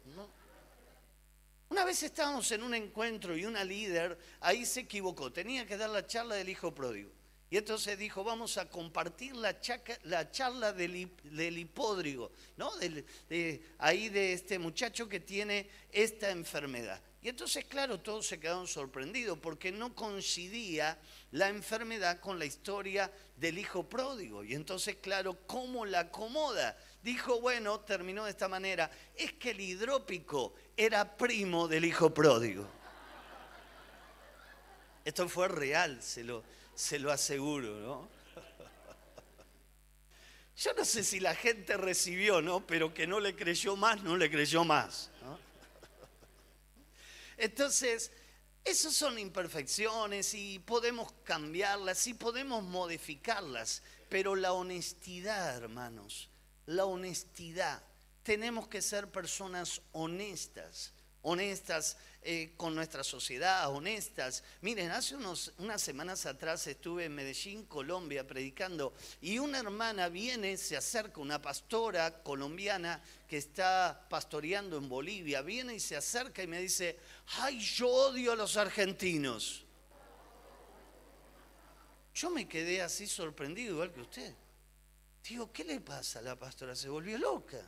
[1.70, 5.90] Una vez estábamos en un encuentro y una líder ahí se equivocó, tenía que dar
[5.90, 7.12] la charla del hijo pródigo.
[7.50, 9.56] Y entonces dijo, vamos a compartir la,
[10.04, 12.72] la charla del, del hipódrigo, ¿no?
[13.78, 17.02] ahí de este muchacho que tiene esta enfermedad.
[17.22, 21.00] Y entonces, claro, todos se quedaron sorprendidos porque no coincidía
[21.32, 24.44] la enfermedad con la historia del hijo pródigo.
[24.44, 26.78] Y entonces, claro, ¿cómo la acomoda?
[27.06, 32.68] Dijo, bueno, terminó de esta manera, es que el hidrópico era primo del hijo pródigo.
[35.06, 38.10] Esto fue real, se lo, se lo aseguro, ¿no?
[40.58, 42.66] Yo no sé si la gente recibió, ¿no?
[42.66, 45.12] Pero que no le creyó más, no le creyó más.
[47.38, 48.12] Entonces,
[48.64, 56.30] esas son imperfecciones y podemos cambiarlas y podemos modificarlas, pero la honestidad, hermanos,
[56.66, 57.82] la honestidad.
[58.24, 64.44] Tenemos que ser personas honestas, honestas eh, con nuestra sociedad, honestas.
[64.62, 70.58] Miren, hace unos, unas semanas atrás estuve en Medellín, Colombia, predicando y una hermana viene,
[70.58, 76.48] se acerca, una pastora colombiana que está pastoreando en Bolivia, viene y se acerca y
[76.48, 76.98] me dice,
[77.38, 79.64] ay, yo odio a los argentinos.
[82.16, 84.34] Yo me quedé así sorprendido, igual que usted.
[85.28, 86.76] Digo, ¿qué le pasa a la pastora?
[86.76, 87.60] Se volvió loca.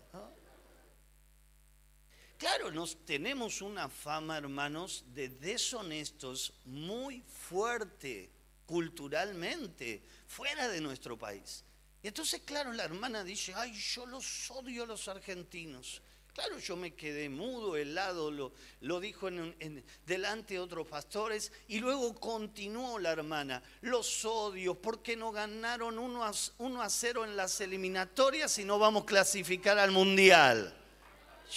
[2.38, 8.32] Claro, nos tenemos una fama, hermanos, de deshonestos muy fuerte.
[8.68, 11.64] culturalmente fuera de nuestro país.
[12.04, 16.02] Y entonces, claro, la hermana dice, ay, yo los odio a los argentinos.
[16.38, 21.80] Claro, yo me quedé mudo, helado, lo, lo dijo en, delante de otros pastores y
[21.80, 27.60] luego continuó la hermana, los odios, porque no ganaron 1 a, a 0 en las
[27.60, 30.78] eliminatorias y no vamos a clasificar al mundial.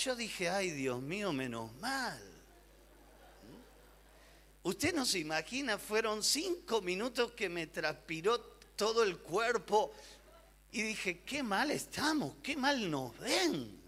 [0.02, 2.18] Yo dije, ay Dios mío, menos mal.
[4.62, 8.40] Usted no se imagina, fueron cinco minutos que me transpiró
[8.76, 9.92] todo el cuerpo
[10.72, 13.79] y dije, qué mal estamos, qué mal nos ven.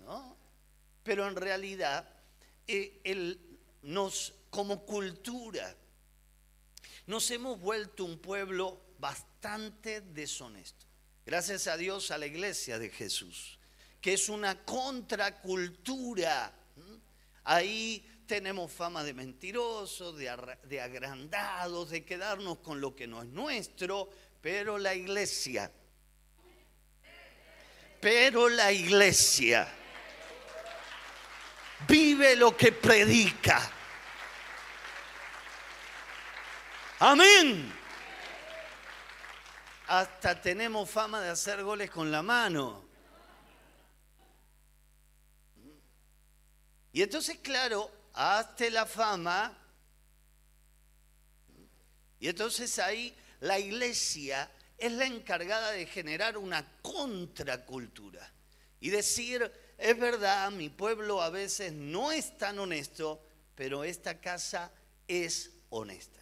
[1.02, 2.08] Pero en realidad,
[2.66, 3.36] eh,
[3.82, 5.76] nos, como cultura,
[7.06, 10.86] nos hemos vuelto un pueblo bastante deshonesto.
[11.26, 13.58] Gracias a Dios a la iglesia de Jesús,
[14.00, 16.52] que es una contracultura.
[17.44, 24.08] Ahí tenemos fama de mentirosos, de agrandados, de quedarnos con lo que no es nuestro,
[24.40, 25.72] pero la iglesia,
[28.00, 29.68] pero la iglesia
[31.86, 33.70] vive lo que predica.
[36.98, 37.72] Amén.
[39.88, 42.84] Hasta tenemos fama de hacer goles con la mano.
[46.92, 49.56] Y entonces, claro, hazte la fama.
[52.20, 58.30] Y entonces ahí la iglesia es la encargada de generar una contracultura
[58.80, 63.22] y decir, es verdad, mi pueblo a veces no es tan honesto,
[63.54, 64.72] pero esta casa
[65.08, 66.20] es honesta.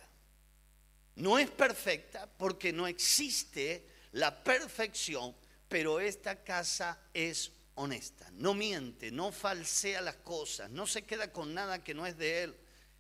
[1.17, 5.35] No es perfecta porque no existe la perfección,
[5.69, 8.31] pero esta casa es honesta.
[8.33, 12.45] No miente, no falsea las cosas, no se queda con nada que no es de
[12.45, 12.57] él.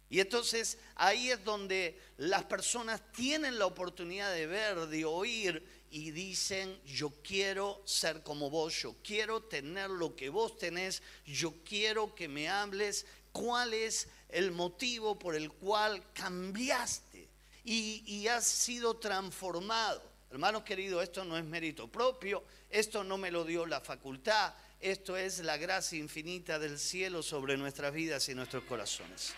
[0.08, 6.12] Y entonces ahí es donde las personas tienen la oportunidad de ver, de oír y
[6.12, 12.14] dicen, yo quiero ser como vos, yo quiero tener lo que vos tenés, yo quiero
[12.14, 17.28] que me hables cuál es el motivo por el cual cambiaste
[17.64, 20.02] y, has sido transformado.
[20.30, 25.16] Hermanos queridos, esto no es mérito propio, esto no me lo dio la facultad, esto
[25.16, 29.34] es la gracia infinita del cielo sobre nuestras vidas y nuestros corazones.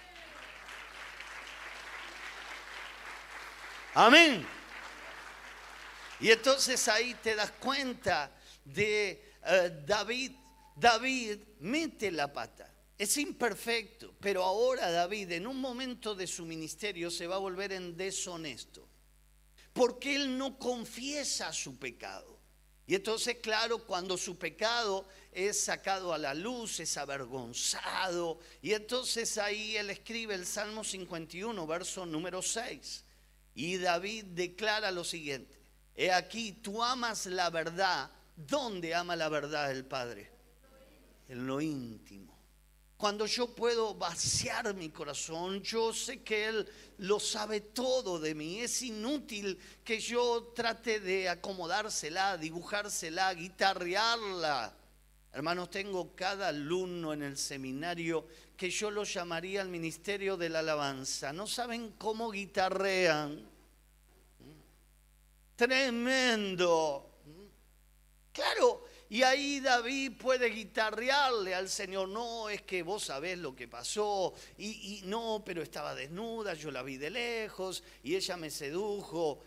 [3.95, 4.62] Amén.
[6.21, 8.31] Y entonces ahí te das cuenta
[8.65, 10.33] de eh, David.
[10.77, 12.73] David mete la pata.
[12.97, 17.73] Es imperfecto, pero ahora David en un momento de su ministerio se va a volver
[17.73, 18.89] en deshonesto.
[19.73, 22.39] Porque él no confiesa su pecado.
[22.87, 28.39] Y entonces, claro, cuando su pecado es sacado a la luz, es avergonzado.
[28.61, 33.05] Y entonces ahí él escribe el Salmo 51, verso número 6.
[33.55, 35.62] Y David declara lo siguiente.
[35.95, 38.11] He aquí, tú amas la verdad.
[38.35, 40.31] ¿Dónde ama la verdad el Padre?
[41.29, 42.33] En lo íntimo.
[42.97, 46.69] Cuando yo puedo vaciar mi corazón, yo sé que Él
[46.99, 48.61] lo sabe todo de mí.
[48.61, 54.77] Es inútil que yo trate de acomodársela, dibujársela, guitarrearla.
[55.33, 58.27] Hermanos, tengo cada alumno en el seminario
[58.57, 61.33] que yo lo llamaría el ministerio de la alabanza.
[61.33, 63.52] No saben cómo guitarrean
[65.57, 67.09] Tremendo.
[68.33, 73.69] Claro, y ahí David puede guitarrearle al Señor, no, es que vos sabés lo que
[73.69, 79.41] pasó, y, no, pero estaba desnuda, yo la vi de lejos, y ella me sedujo,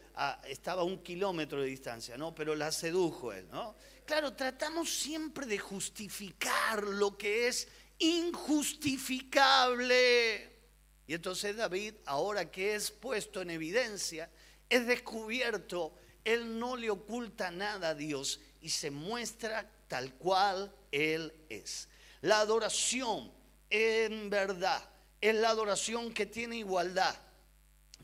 [0.47, 2.35] estaba a un kilómetro de distancia, ¿no?
[2.35, 3.75] Pero la sedujo él, ¿no?
[4.05, 10.59] Claro, tratamos siempre de justificar lo que es injustificable.
[11.07, 14.29] Y entonces David, ahora que es puesto en evidencia,
[14.70, 15.93] es descubierto
[16.26, 21.88] él no le oculta nada a Dios y se muestra tal cual Él es.
[22.22, 23.32] La adoración
[23.70, 24.89] en verdad
[25.22, 27.16] es la adoración que tiene igualdad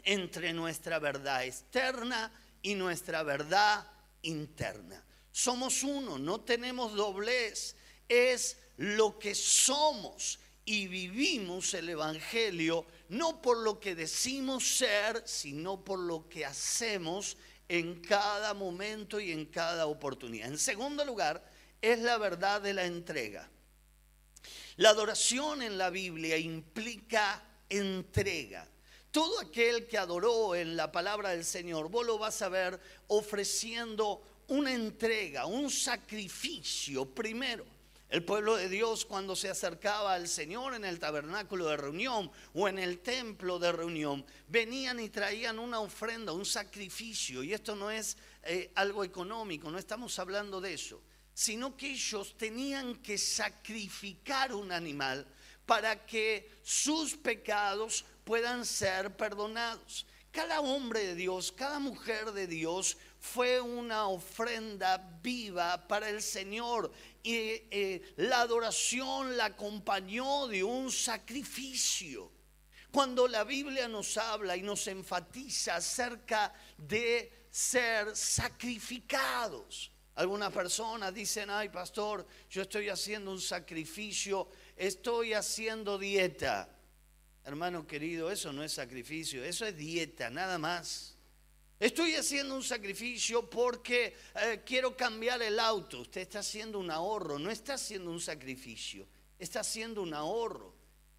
[0.03, 2.31] entre nuestra verdad externa
[2.61, 3.87] y nuestra verdad
[4.21, 5.03] interna.
[5.31, 7.75] Somos uno, no tenemos doblez,
[8.07, 15.83] es lo que somos y vivimos el Evangelio no por lo que decimos ser, sino
[15.83, 17.35] por lo que hacemos
[17.67, 20.47] en cada momento y en cada oportunidad.
[20.47, 21.45] En segundo lugar,
[21.81, 23.49] es la verdad de la entrega.
[24.77, 28.65] La adoración en la Biblia implica entrega.
[29.11, 34.23] Todo aquel que adoró en la palabra del Señor, vos lo vas a ver ofreciendo
[34.47, 37.65] una entrega, un sacrificio primero.
[38.11, 42.67] El pueblo de Dios cuando se acercaba al Señor en el tabernáculo de reunión o
[42.67, 47.41] en el templo de reunión, venían y traían una ofrenda, un sacrificio.
[47.41, 51.01] Y esto no es eh, algo económico, no estamos hablando de eso,
[51.33, 55.25] sino que ellos tenían que sacrificar un animal
[55.65, 60.05] para que sus pecados puedan ser perdonados.
[60.31, 66.91] Cada hombre de Dios, cada mujer de Dios fue una ofrenda viva para el Señor
[67.23, 72.31] y eh, la adoración la acompañó de un sacrificio.
[72.91, 79.91] Cuando la Biblia nos habla y nos enfatiza acerca de ser sacrificados.
[80.15, 86.69] Algunas personas dicen, ay pastor, yo estoy haciendo un sacrificio, estoy haciendo dieta.
[87.45, 91.10] Hermano querido, eso no es sacrificio, eso es dieta, nada más.
[91.81, 96.01] Estoy haciendo un sacrificio porque eh, quiero cambiar el auto.
[96.01, 99.07] Usted está haciendo un ahorro, no está haciendo un sacrificio,
[99.39, 100.75] está haciendo un ahorro.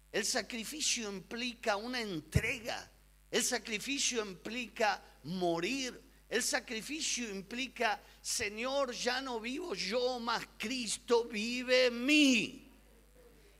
[0.09, 2.89] El sacrificio implica una entrega.
[3.29, 6.01] El sacrificio implica morir.
[6.29, 12.71] El sacrificio implica, Señor, ya no vivo yo, más Cristo vive en mí.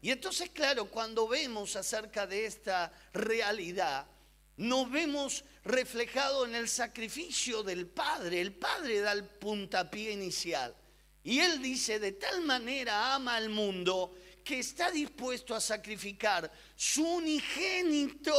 [0.02, 4.08] Y entonces, claro, cuando vemos acerca de esta realidad,
[4.56, 8.42] nos vemos reflejado en el sacrificio del Padre.
[8.42, 10.76] El Padre da el puntapié inicial.
[11.24, 17.06] Y Él dice, de tal manera ama al mundo que está dispuesto a sacrificar su
[17.08, 18.34] unigénito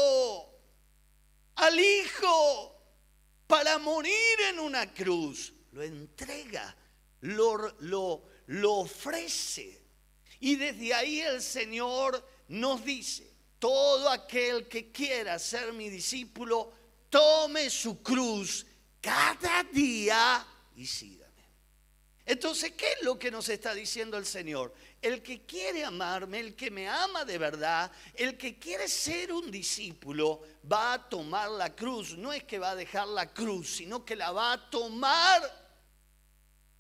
[1.57, 2.75] al Hijo
[3.47, 5.53] para morir en una cruz.
[5.73, 6.77] Lo entrega,
[7.23, 9.83] lo, lo, lo ofrece.
[10.41, 16.71] Y desde ahí el Señor nos dice, todo aquel que quiera ser mi discípulo,
[17.15, 18.67] tome su cruz
[19.01, 20.45] cada día
[20.75, 21.31] y sígame.
[22.27, 24.75] Entonces, ¿qué es lo que nos está diciendo el Señor?
[25.01, 29.49] El que quiere amarme, el que me ama de verdad, el que quiere ser un
[29.49, 32.19] discípulo, va a tomar la cruz.
[32.19, 35.41] No es que va a dejar la cruz, sino que la va a tomar.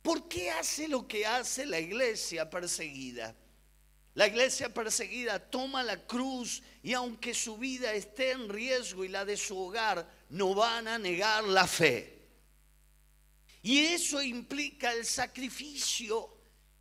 [0.02, 3.36] ¿Por qué hace lo que hace la iglesia perseguida?
[4.14, 9.24] La iglesia perseguida toma la cruz y aunque su vida esté en riesgo y la
[9.24, 12.14] de su hogar, no van a negar la fe.
[13.62, 16.30] Y eso implica el sacrificio.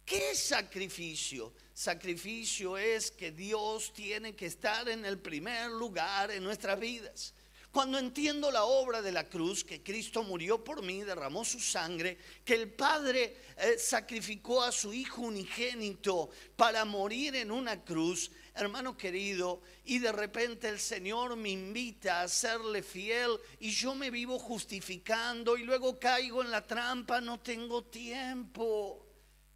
[0.05, 1.53] ¿Qué sacrificio?
[1.73, 7.33] Sacrificio es que Dios tiene que estar en el primer lugar en nuestras vidas.
[7.73, 12.19] Cuando entiendo la obra de la cruz, que Cristo murió por mí, derramó su sangre,
[12.45, 18.95] que el Padre eh, sacrificó a su Hijo unigénito para morir en una cruz, hermano
[18.95, 24.37] querido, y de repente el Señor me invita a serle fiel y yo me vivo
[24.37, 29.05] justificando y luego caigo en la trampa, no tengo tiempo.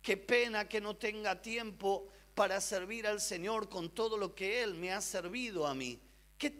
[0.02, 4.76] Qué pena que no tenga tiempo para servir al Señor con todo lo que Él
[4.76, 6.00] me ha servido a mí.
[6.38, 6.56] Qué,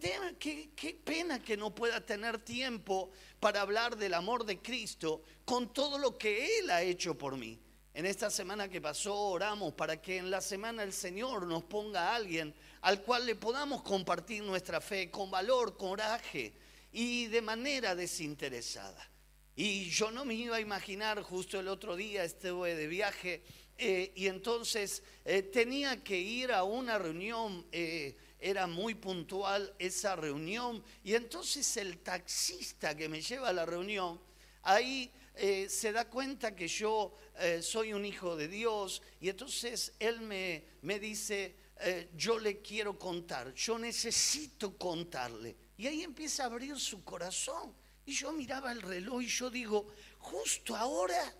[0.74, 5.98] qué, pena que no pueda tener tiempo para hablar del amor de Cristo con todo
[5.98, 7.60] lo que Él ha hecho por mí.
[7.98, 12.10] En esta semana que pasó oramos para que en la semana el Señor nos ponga
[12.10, 16.52] a alguien al cual le podamos compartir nuestra fe con valor, coraje
[16.92, 19.10] y de manera desinteresada.
[19.56, 23.42] Y yo no me iba a imaginar, justo el otro día estuve de viaje
[23.76, 27.66] eh, y entonces eh, tenía que ir a una reunión.
[27.72, 33.66] Eh, era muy puntual esa reunión y entonces el taxista que me lleva a la
[33.66, 34.20] reunión,
[34.62, 35.10] ahí
[35.40, 40.20] eh, se da cuenta que yo eh, soy un hijo de Dios y entonces él
[40.20, 45.56] me, me dice, eh, yo le quiero contar, yo necesito contarle.
[45.76, 47.72] Y ahí empieza a abrir su corazón.
[48.04, 49.86] Y yo miraba el reloj y yo digo,
[50.18, 51.32] justo ahora,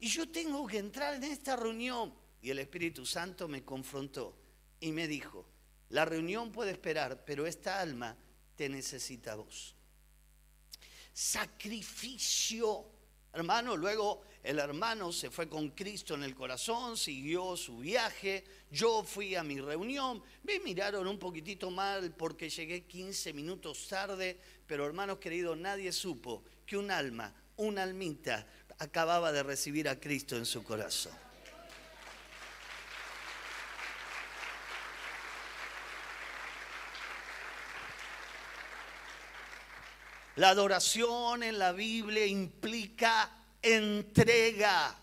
[0.00, 2.12] y yo tengo que entrar en esta reunión.
[2.42, 4.36] Y el Espíritu Santo me confrontó
[4.80, 5.46] y me dijo,
[5.90, 8.16] la reunión puede esperar, pero esta alma
[8.56, 9.76] te necesita vos.
[11.12, 12.93] Sacrificio.
[13.34, 19.02] Hermano, luego el hermano se fue con Cristo en el corazón, siguió su viaje, yo
[19.02, 24.86] fui a mi reunión, me miraron un poquitito mal porque llegué 15 minutos tarde, pero
[24.86, 28.46] hermanos queridos, nadie supo que un alma, una almita,
[28.78, 31.23] acababa de recibir a Cristo en su corazón.
[40.36, 43.30] La adoración en la Biblia implica
[43.62, 44.98] entrega.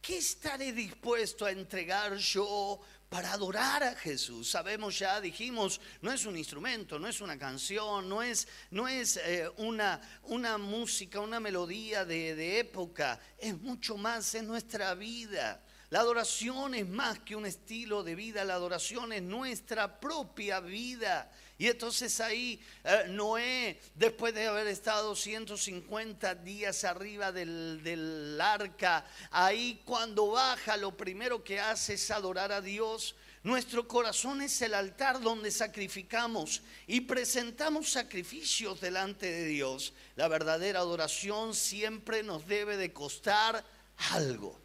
[0.00, 2.80] ¿Qué estaré dispuesto a entregar yo
[3.10, 4.50] para adorar a Jesús?
[4.50, 9.18] Sabemos ya, dijimos, no es un instrumento, no es una canción, no es, no es
[9.18, 15.62] eh, una, una música, una melodía de, de época, es mucho más en nuestra vida.
[15.90, 21.30] La adoración es más que un estilo de vida, la adoración es nuestra propia vida.
[21.58, 29.06] Y entonces ahí eh, Noé, después de haber estado 150 días arriba del, del arca,
[29.30, 33.16] ahí cuando baja lo primero que hace es adorar a Dios.
[33.42, 39.94] Nuestro corazón es el altar donde sacrificamos y presentamos sacrificios delante de Dios.
[40.16, 43.64] La verdadera adoración siempre nos debe de costar
[44.12, 44.60] algo.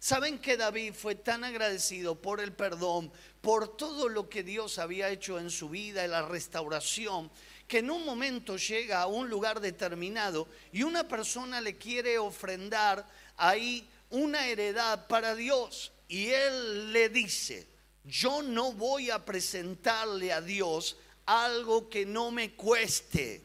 [0.00, 3.10] ¿Saben que David fue tan agradecido por el perdón,
[3.40, 7.30] por todo lo que Dios había hecho en su vida, en la restauración,
[7.66, 13.06] que en un momento llega a un lugar determinado y una persona le quiere ofrendar
[13.36, 17.66] ahí una heredad para Dios y él le dice,
[18.04, 23.42] yo no voy a presentarle a Dios algo que no me cueste.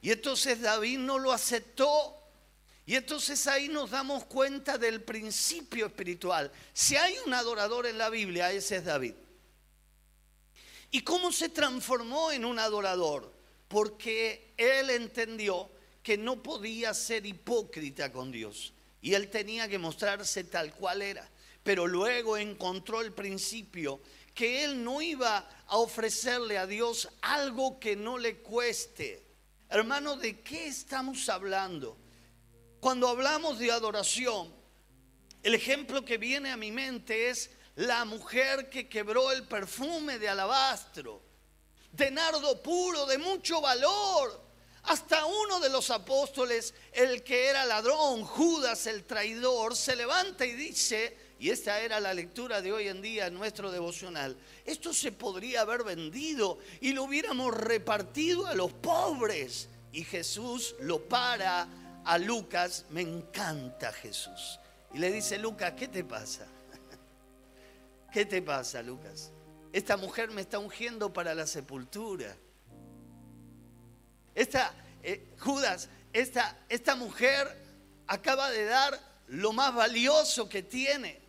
[0.00, 2.21] Y entonces David no lo aceptó
[2.84, 6.50] y entonces ahí nos damos cuenta del principio espiritual.
[6.72, 9.14] Si hay un adorador en la Biblia, ese es David.
[10.90, 13.32] ¿Y cómo se transformó en un adorador?
[13.68, 15.70] Porque él entendió
[16.02, 18.74] que no podía ser hipócrita con Dios.
[19.00, 21.28] Y él tenía que mostrarse tal cual era.
[21.62, 24.00] Pero luego encontró el principio
[24.34, 29.22] que él no iba a ofrecerle a Dios algo que no le cueste.
[29.68, 31.96] Hermano, ¿de qué estamos hablando?
[32.82, 34.52] Cuando hablamos de adoración,
[35.40, 40.28] el ejemplo que viene a mi mente es la mujer que quebró el perfume de
[40.28, 41.22] alabastro,
[41.92, 44.42] de nardo puro, de mucho valor.
[44.82, 50.50] Hasta uno de los apóstoles, el que era ladrón, Judas el traidor, se levanta y
[50.50, 55.12] dice, y esta era la lectura de hoy en día en nuestro devocional, esto se
[55.12, 59.68] podría haber vendido y lo hubiéramos repartido a los pobres.
[59.92, 61.68] Y Jesús lo para
[62.04, 64.58] a Lucas, me encanta Jesús.
[64.92, 66.46] Y le dice, Lucas, ¿qué te pasa?
[68.12, 69.32] ¿Qué te pasa, Lucas?
[69.72, 72.36] Esta mujer me está ungiendo para la sepultura.
[74.34, 77.56] Esta, eh, Judas, esta, esta mujer
[78.06, 78.98] acaba de dar
[79.28, 81.20] lo más valioso que tiene.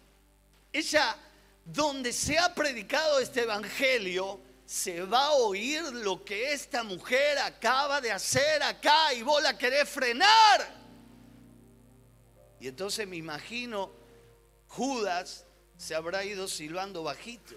[0.74, 1.15] Ella,
[1.63, 4.41] donde se ha predicado este evangelio,
[4.74, 9.55] se va a oír lo que esta mujer acaba de hacer acá y vos la
[9.55, 10.67] querés frenar.
[12.59, 13.91] Y entonces me imagino,
[14.69, 15.45] Judas
[15.78, 17.53] se habrá ido silbando bajito,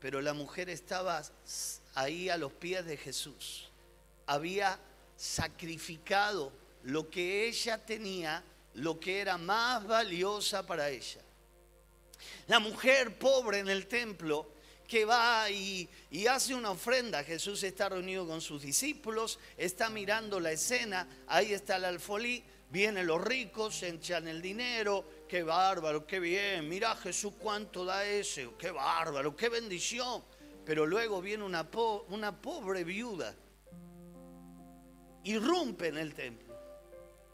[0.00, 1.22] pero la mujer estaba
[1.94, 3.70] ahí a los pies de Jesús.
[4.24, 4.78] Había
[5.16, 6.50] sacrificado
[6.84, 11.20] lo que ella tenía, lo que era más valiosa para ella.
[12.46, 14.51] La mujer pobre en el templo
[14.92, 15.88] que va y,
[16.28, 17.24] hace una ofrenda.
[17.24, 23.06] Jesús está reunido con sus discípulos, está mirando la escena, ahí está el alfolí, vienen
[23.06, 28.70] los ricos, echan el dinero, qué bárbaro, qué bien, mira Jesús cuánto da ese, qué
[28.70, 30.22] bárbaro, qué bendición.
[30.66, 31.66] Pero luego viene una,
[32.10, 33.34] una pobre viuda,
[35.24, 36.54] irrumpe en el templo.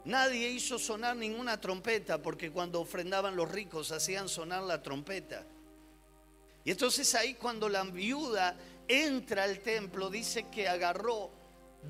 [0.04, 5.44] Nadie hizo sonar ninguna trompeta porque cuando ofrendaban los ricos hacían sonar la trompeta.
[6.68, 8.54] Y entonces ahí cuando la viuda
[8.86, 11.30] entra al templo, dice que agarró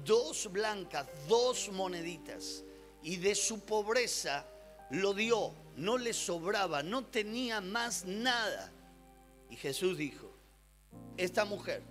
[0.05, 2.63] dos blancas, dos moneditas,
[3.03, 4.47] y de su pobreza
[4.91, 8.71] lo dio, no le sobraba, no tenía más nada.
[9.51, 10.33] Y Jesús dijo,
[11.17, 11.83] esta mujer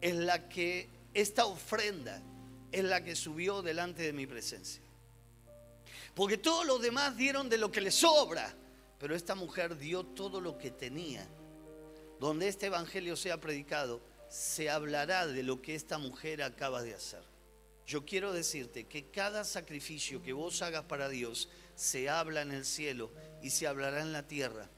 [0.00, 2.22] es la que, esta ofrenda
[2.70, 4.80] es la que subió delante de mi presencia.
[6.14, 8.50] Porque todos los demás dieron de lo que le sobra,
[8.98, 11.28] pero esta mujer dio todo lo que tenía
[12.22, 17.24] donde este evangelio sea predicado, se hablará de lo que esta mujer acaba de hacer.
[17.84, 22.64] Yo quiero decirte que cada sacrificio que vos hagas para Dios se habla en el
[22.64, 23.10] cielo
[23.42, 24.70] y se hablará en la tierra.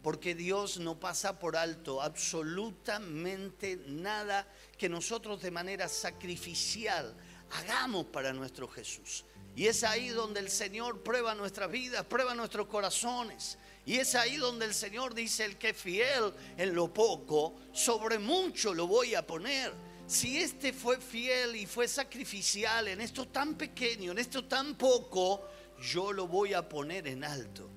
[0.00, 4.46] Porque Dios no pasa por alto absolutamente nada
[4.78, 7.16] que nosotros de manera sacrificial
[7.50, 9.24] hagamos para nuestro Jesús.
[9.56, 13.58] Y es ahí donde el Señor prueba nuestras vidas, prueba nuestros corazones.
[13.84, 18.72] Y es ahí donde el Señor dice, el que fiel en lo poco, sobre mucho
[18.72, 19.72] lo voy a poner.
[20.06, 25.48] Si este fue fiel y fue sacrificial en esto tan pequeño, en esto tan poco,
[25.80, 27.68] yo lo voy a poner en alto.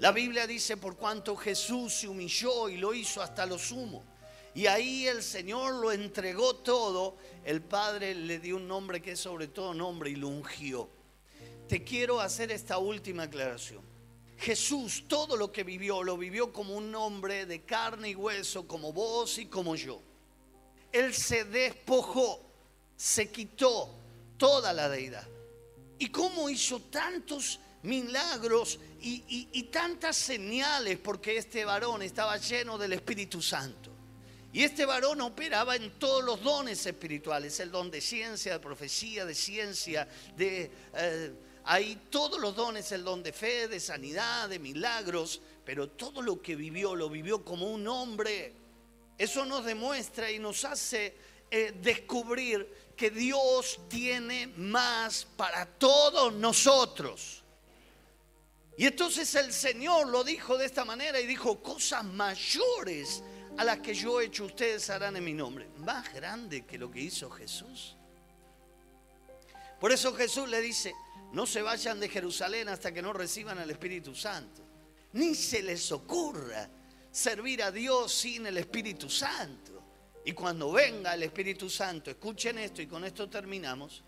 [0.00, 4.04] La Biblia dice, por cuanto Jesús se humilló y lo hizo hasta lo sumo.
[4.54, 9.20] Y ahí el Señor lo entregó todo, el Padre le dio un nombre que es
[9.20, 10.90] sobre todo nombre y lo ungió.
[11.68, 13.82] Te quiero hacer esta última aclaración.
[14.38, 18.92] Jesús todo lo que vivió lo vivió como un hombre de carne y hueso, como
[18.92, 20.00] vos y como yo.
[20.92, 22.40] Él se despojó,
[22.96, 23.94] se quitó
[24.36, 25.26] toda la deidad.
[25.98, 33.40] ¿Y cómo hizo tantos milagros y, tantas señales porque este varón estaba lleno del Espíritu
[33.42, 33.92] Santo.
[34.52, 39.24] Y este varón operaba en todos los dones espirituales, el don de ciencia, de profecía,
[39.24, 40.70] de ciencia, de...
[40.94, 41.32] Eh,
[41.70, 46.40] hay todos los dones, el don de fe, de sanidad, de milagros, pero todo lo
[46.40, 48.54] que vivió lo vivió como un hombre.
[49.18, 51.14] Eso nos demuestra y nos hace
[51.50, 57.42] eh, descubrir que Dios tiene más para todos nosotros.
[58.78, 63.22] Y entonces el Señor lo dijo de esta manera y dijo, cosas mayores
[63.58, 65.68] a las que yo he hecho ustedes harán en mi nombre.
[65.76, 67.94] Más grande que lo que hizo Jesús.
[69.78, 70.94] Por eso Jesús le dice,
[71.32, 74.62] no se vayan de Jerusalén hasta que no reciban al Espíritu Santo.
[75.12, 76.68] Ni se les ocurra
[77.10, 79.82] servir a Dios sin el Espíritu Santo.
[80.24, 84.04] Y cuando venga el Espíritu Santo, escuchen esto y con esto terminamos,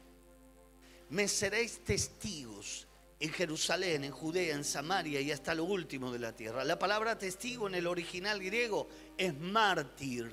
[1.10, 2.86] me seréis testigos
[3.18, 6.64] en Jerusalén, en Judea, en Samaria y hasta lo último de la tierra.
[6.64, 10.32] La palabra testigo en el original griego es mártir.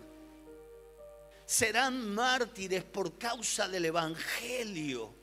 [1.46, 5.14] Serán mártires por causa del Evangelio.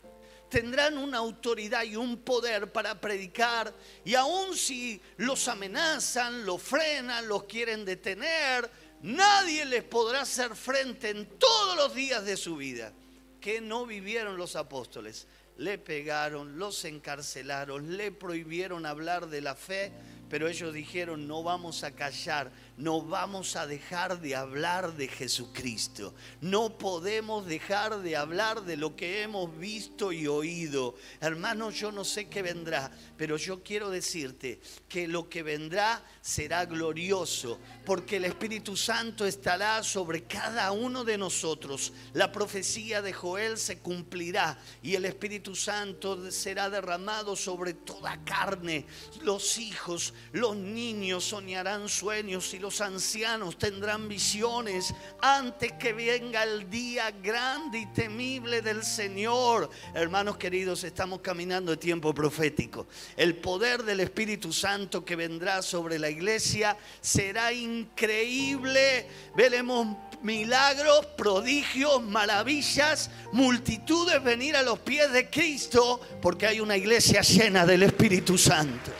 [0.55, 3.75] Tendrán una autoridad y un poder para predicar
[4.05, 8.71] y aun si los amenazan, los frenan, los quieren detener,
[9.03, 12.93] nadie les podrá hacer frente en todos los días de su vida.
[13.41, 15.27] que no vivieron los apóstoles?
[15.57, 19.93] le pegaron, los encarcelaron, le prohibieron hablar de la fe,
[20.29, 26.15] pero ellos dijeron, no vamos a callar, no vamos a dejar de hablar de Jesucristo.
[26.41, 30.95] No podemos dejar de hablar de lo que hemos visto y oído.
[31.21, 36.65] Hermano, yo no sé qué vendrá, pero yo quiero decirte que lo que vendrá será
[36.65, 41.93] glorioso, porque el Espíritu Santo estará sobre cada uno de nosotros.
[42.13, 48.87] La profecía de Joel se cumplirá y el Espíritu Santo será derramado sobre toda carne.
[49.23, 56.69] Los hijos, los niños soñarán sueños y los ancianos tendrán visiones antes que venga el
[56.69, 59.71] día grande y temible del Señor.
[59.95, 62.87] Hermanos queridos, estamos caminando de tiempo profético.
[63.17, 69.09] El poder del Espíritu Santo que vendrá sobre la iglesia será increíble.
[69.37, 77.21] Veremos milagros, prodigios, maravillas, multitudes venir a los pies de Cristo porque hay una iglesia
[77.21, 78.91] llena del Espíritu Santo.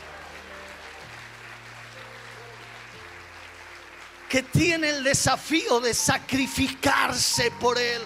[4.29, 8.01] Que tiene el desafío de sacrificarse por Él.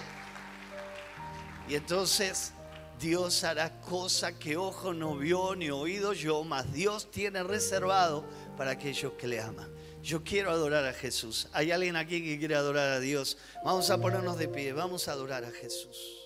[1.68, 2.52] Y entonces
[2.98, 8.24] Dios hará cosa que ojo no vio ni oído yo, mas Dios tiene reservado
[8.56, 9.70] para aquellos que le aman.
[10.02, 11.48] Yo quiero adorar a Jesús.
[11.52, 13.38] ¿Hay alguien aquí que quiere adorar a Dios?
[13.64, 16.19] Vamos a ponernos de pie, vamos a adorar a Jesús.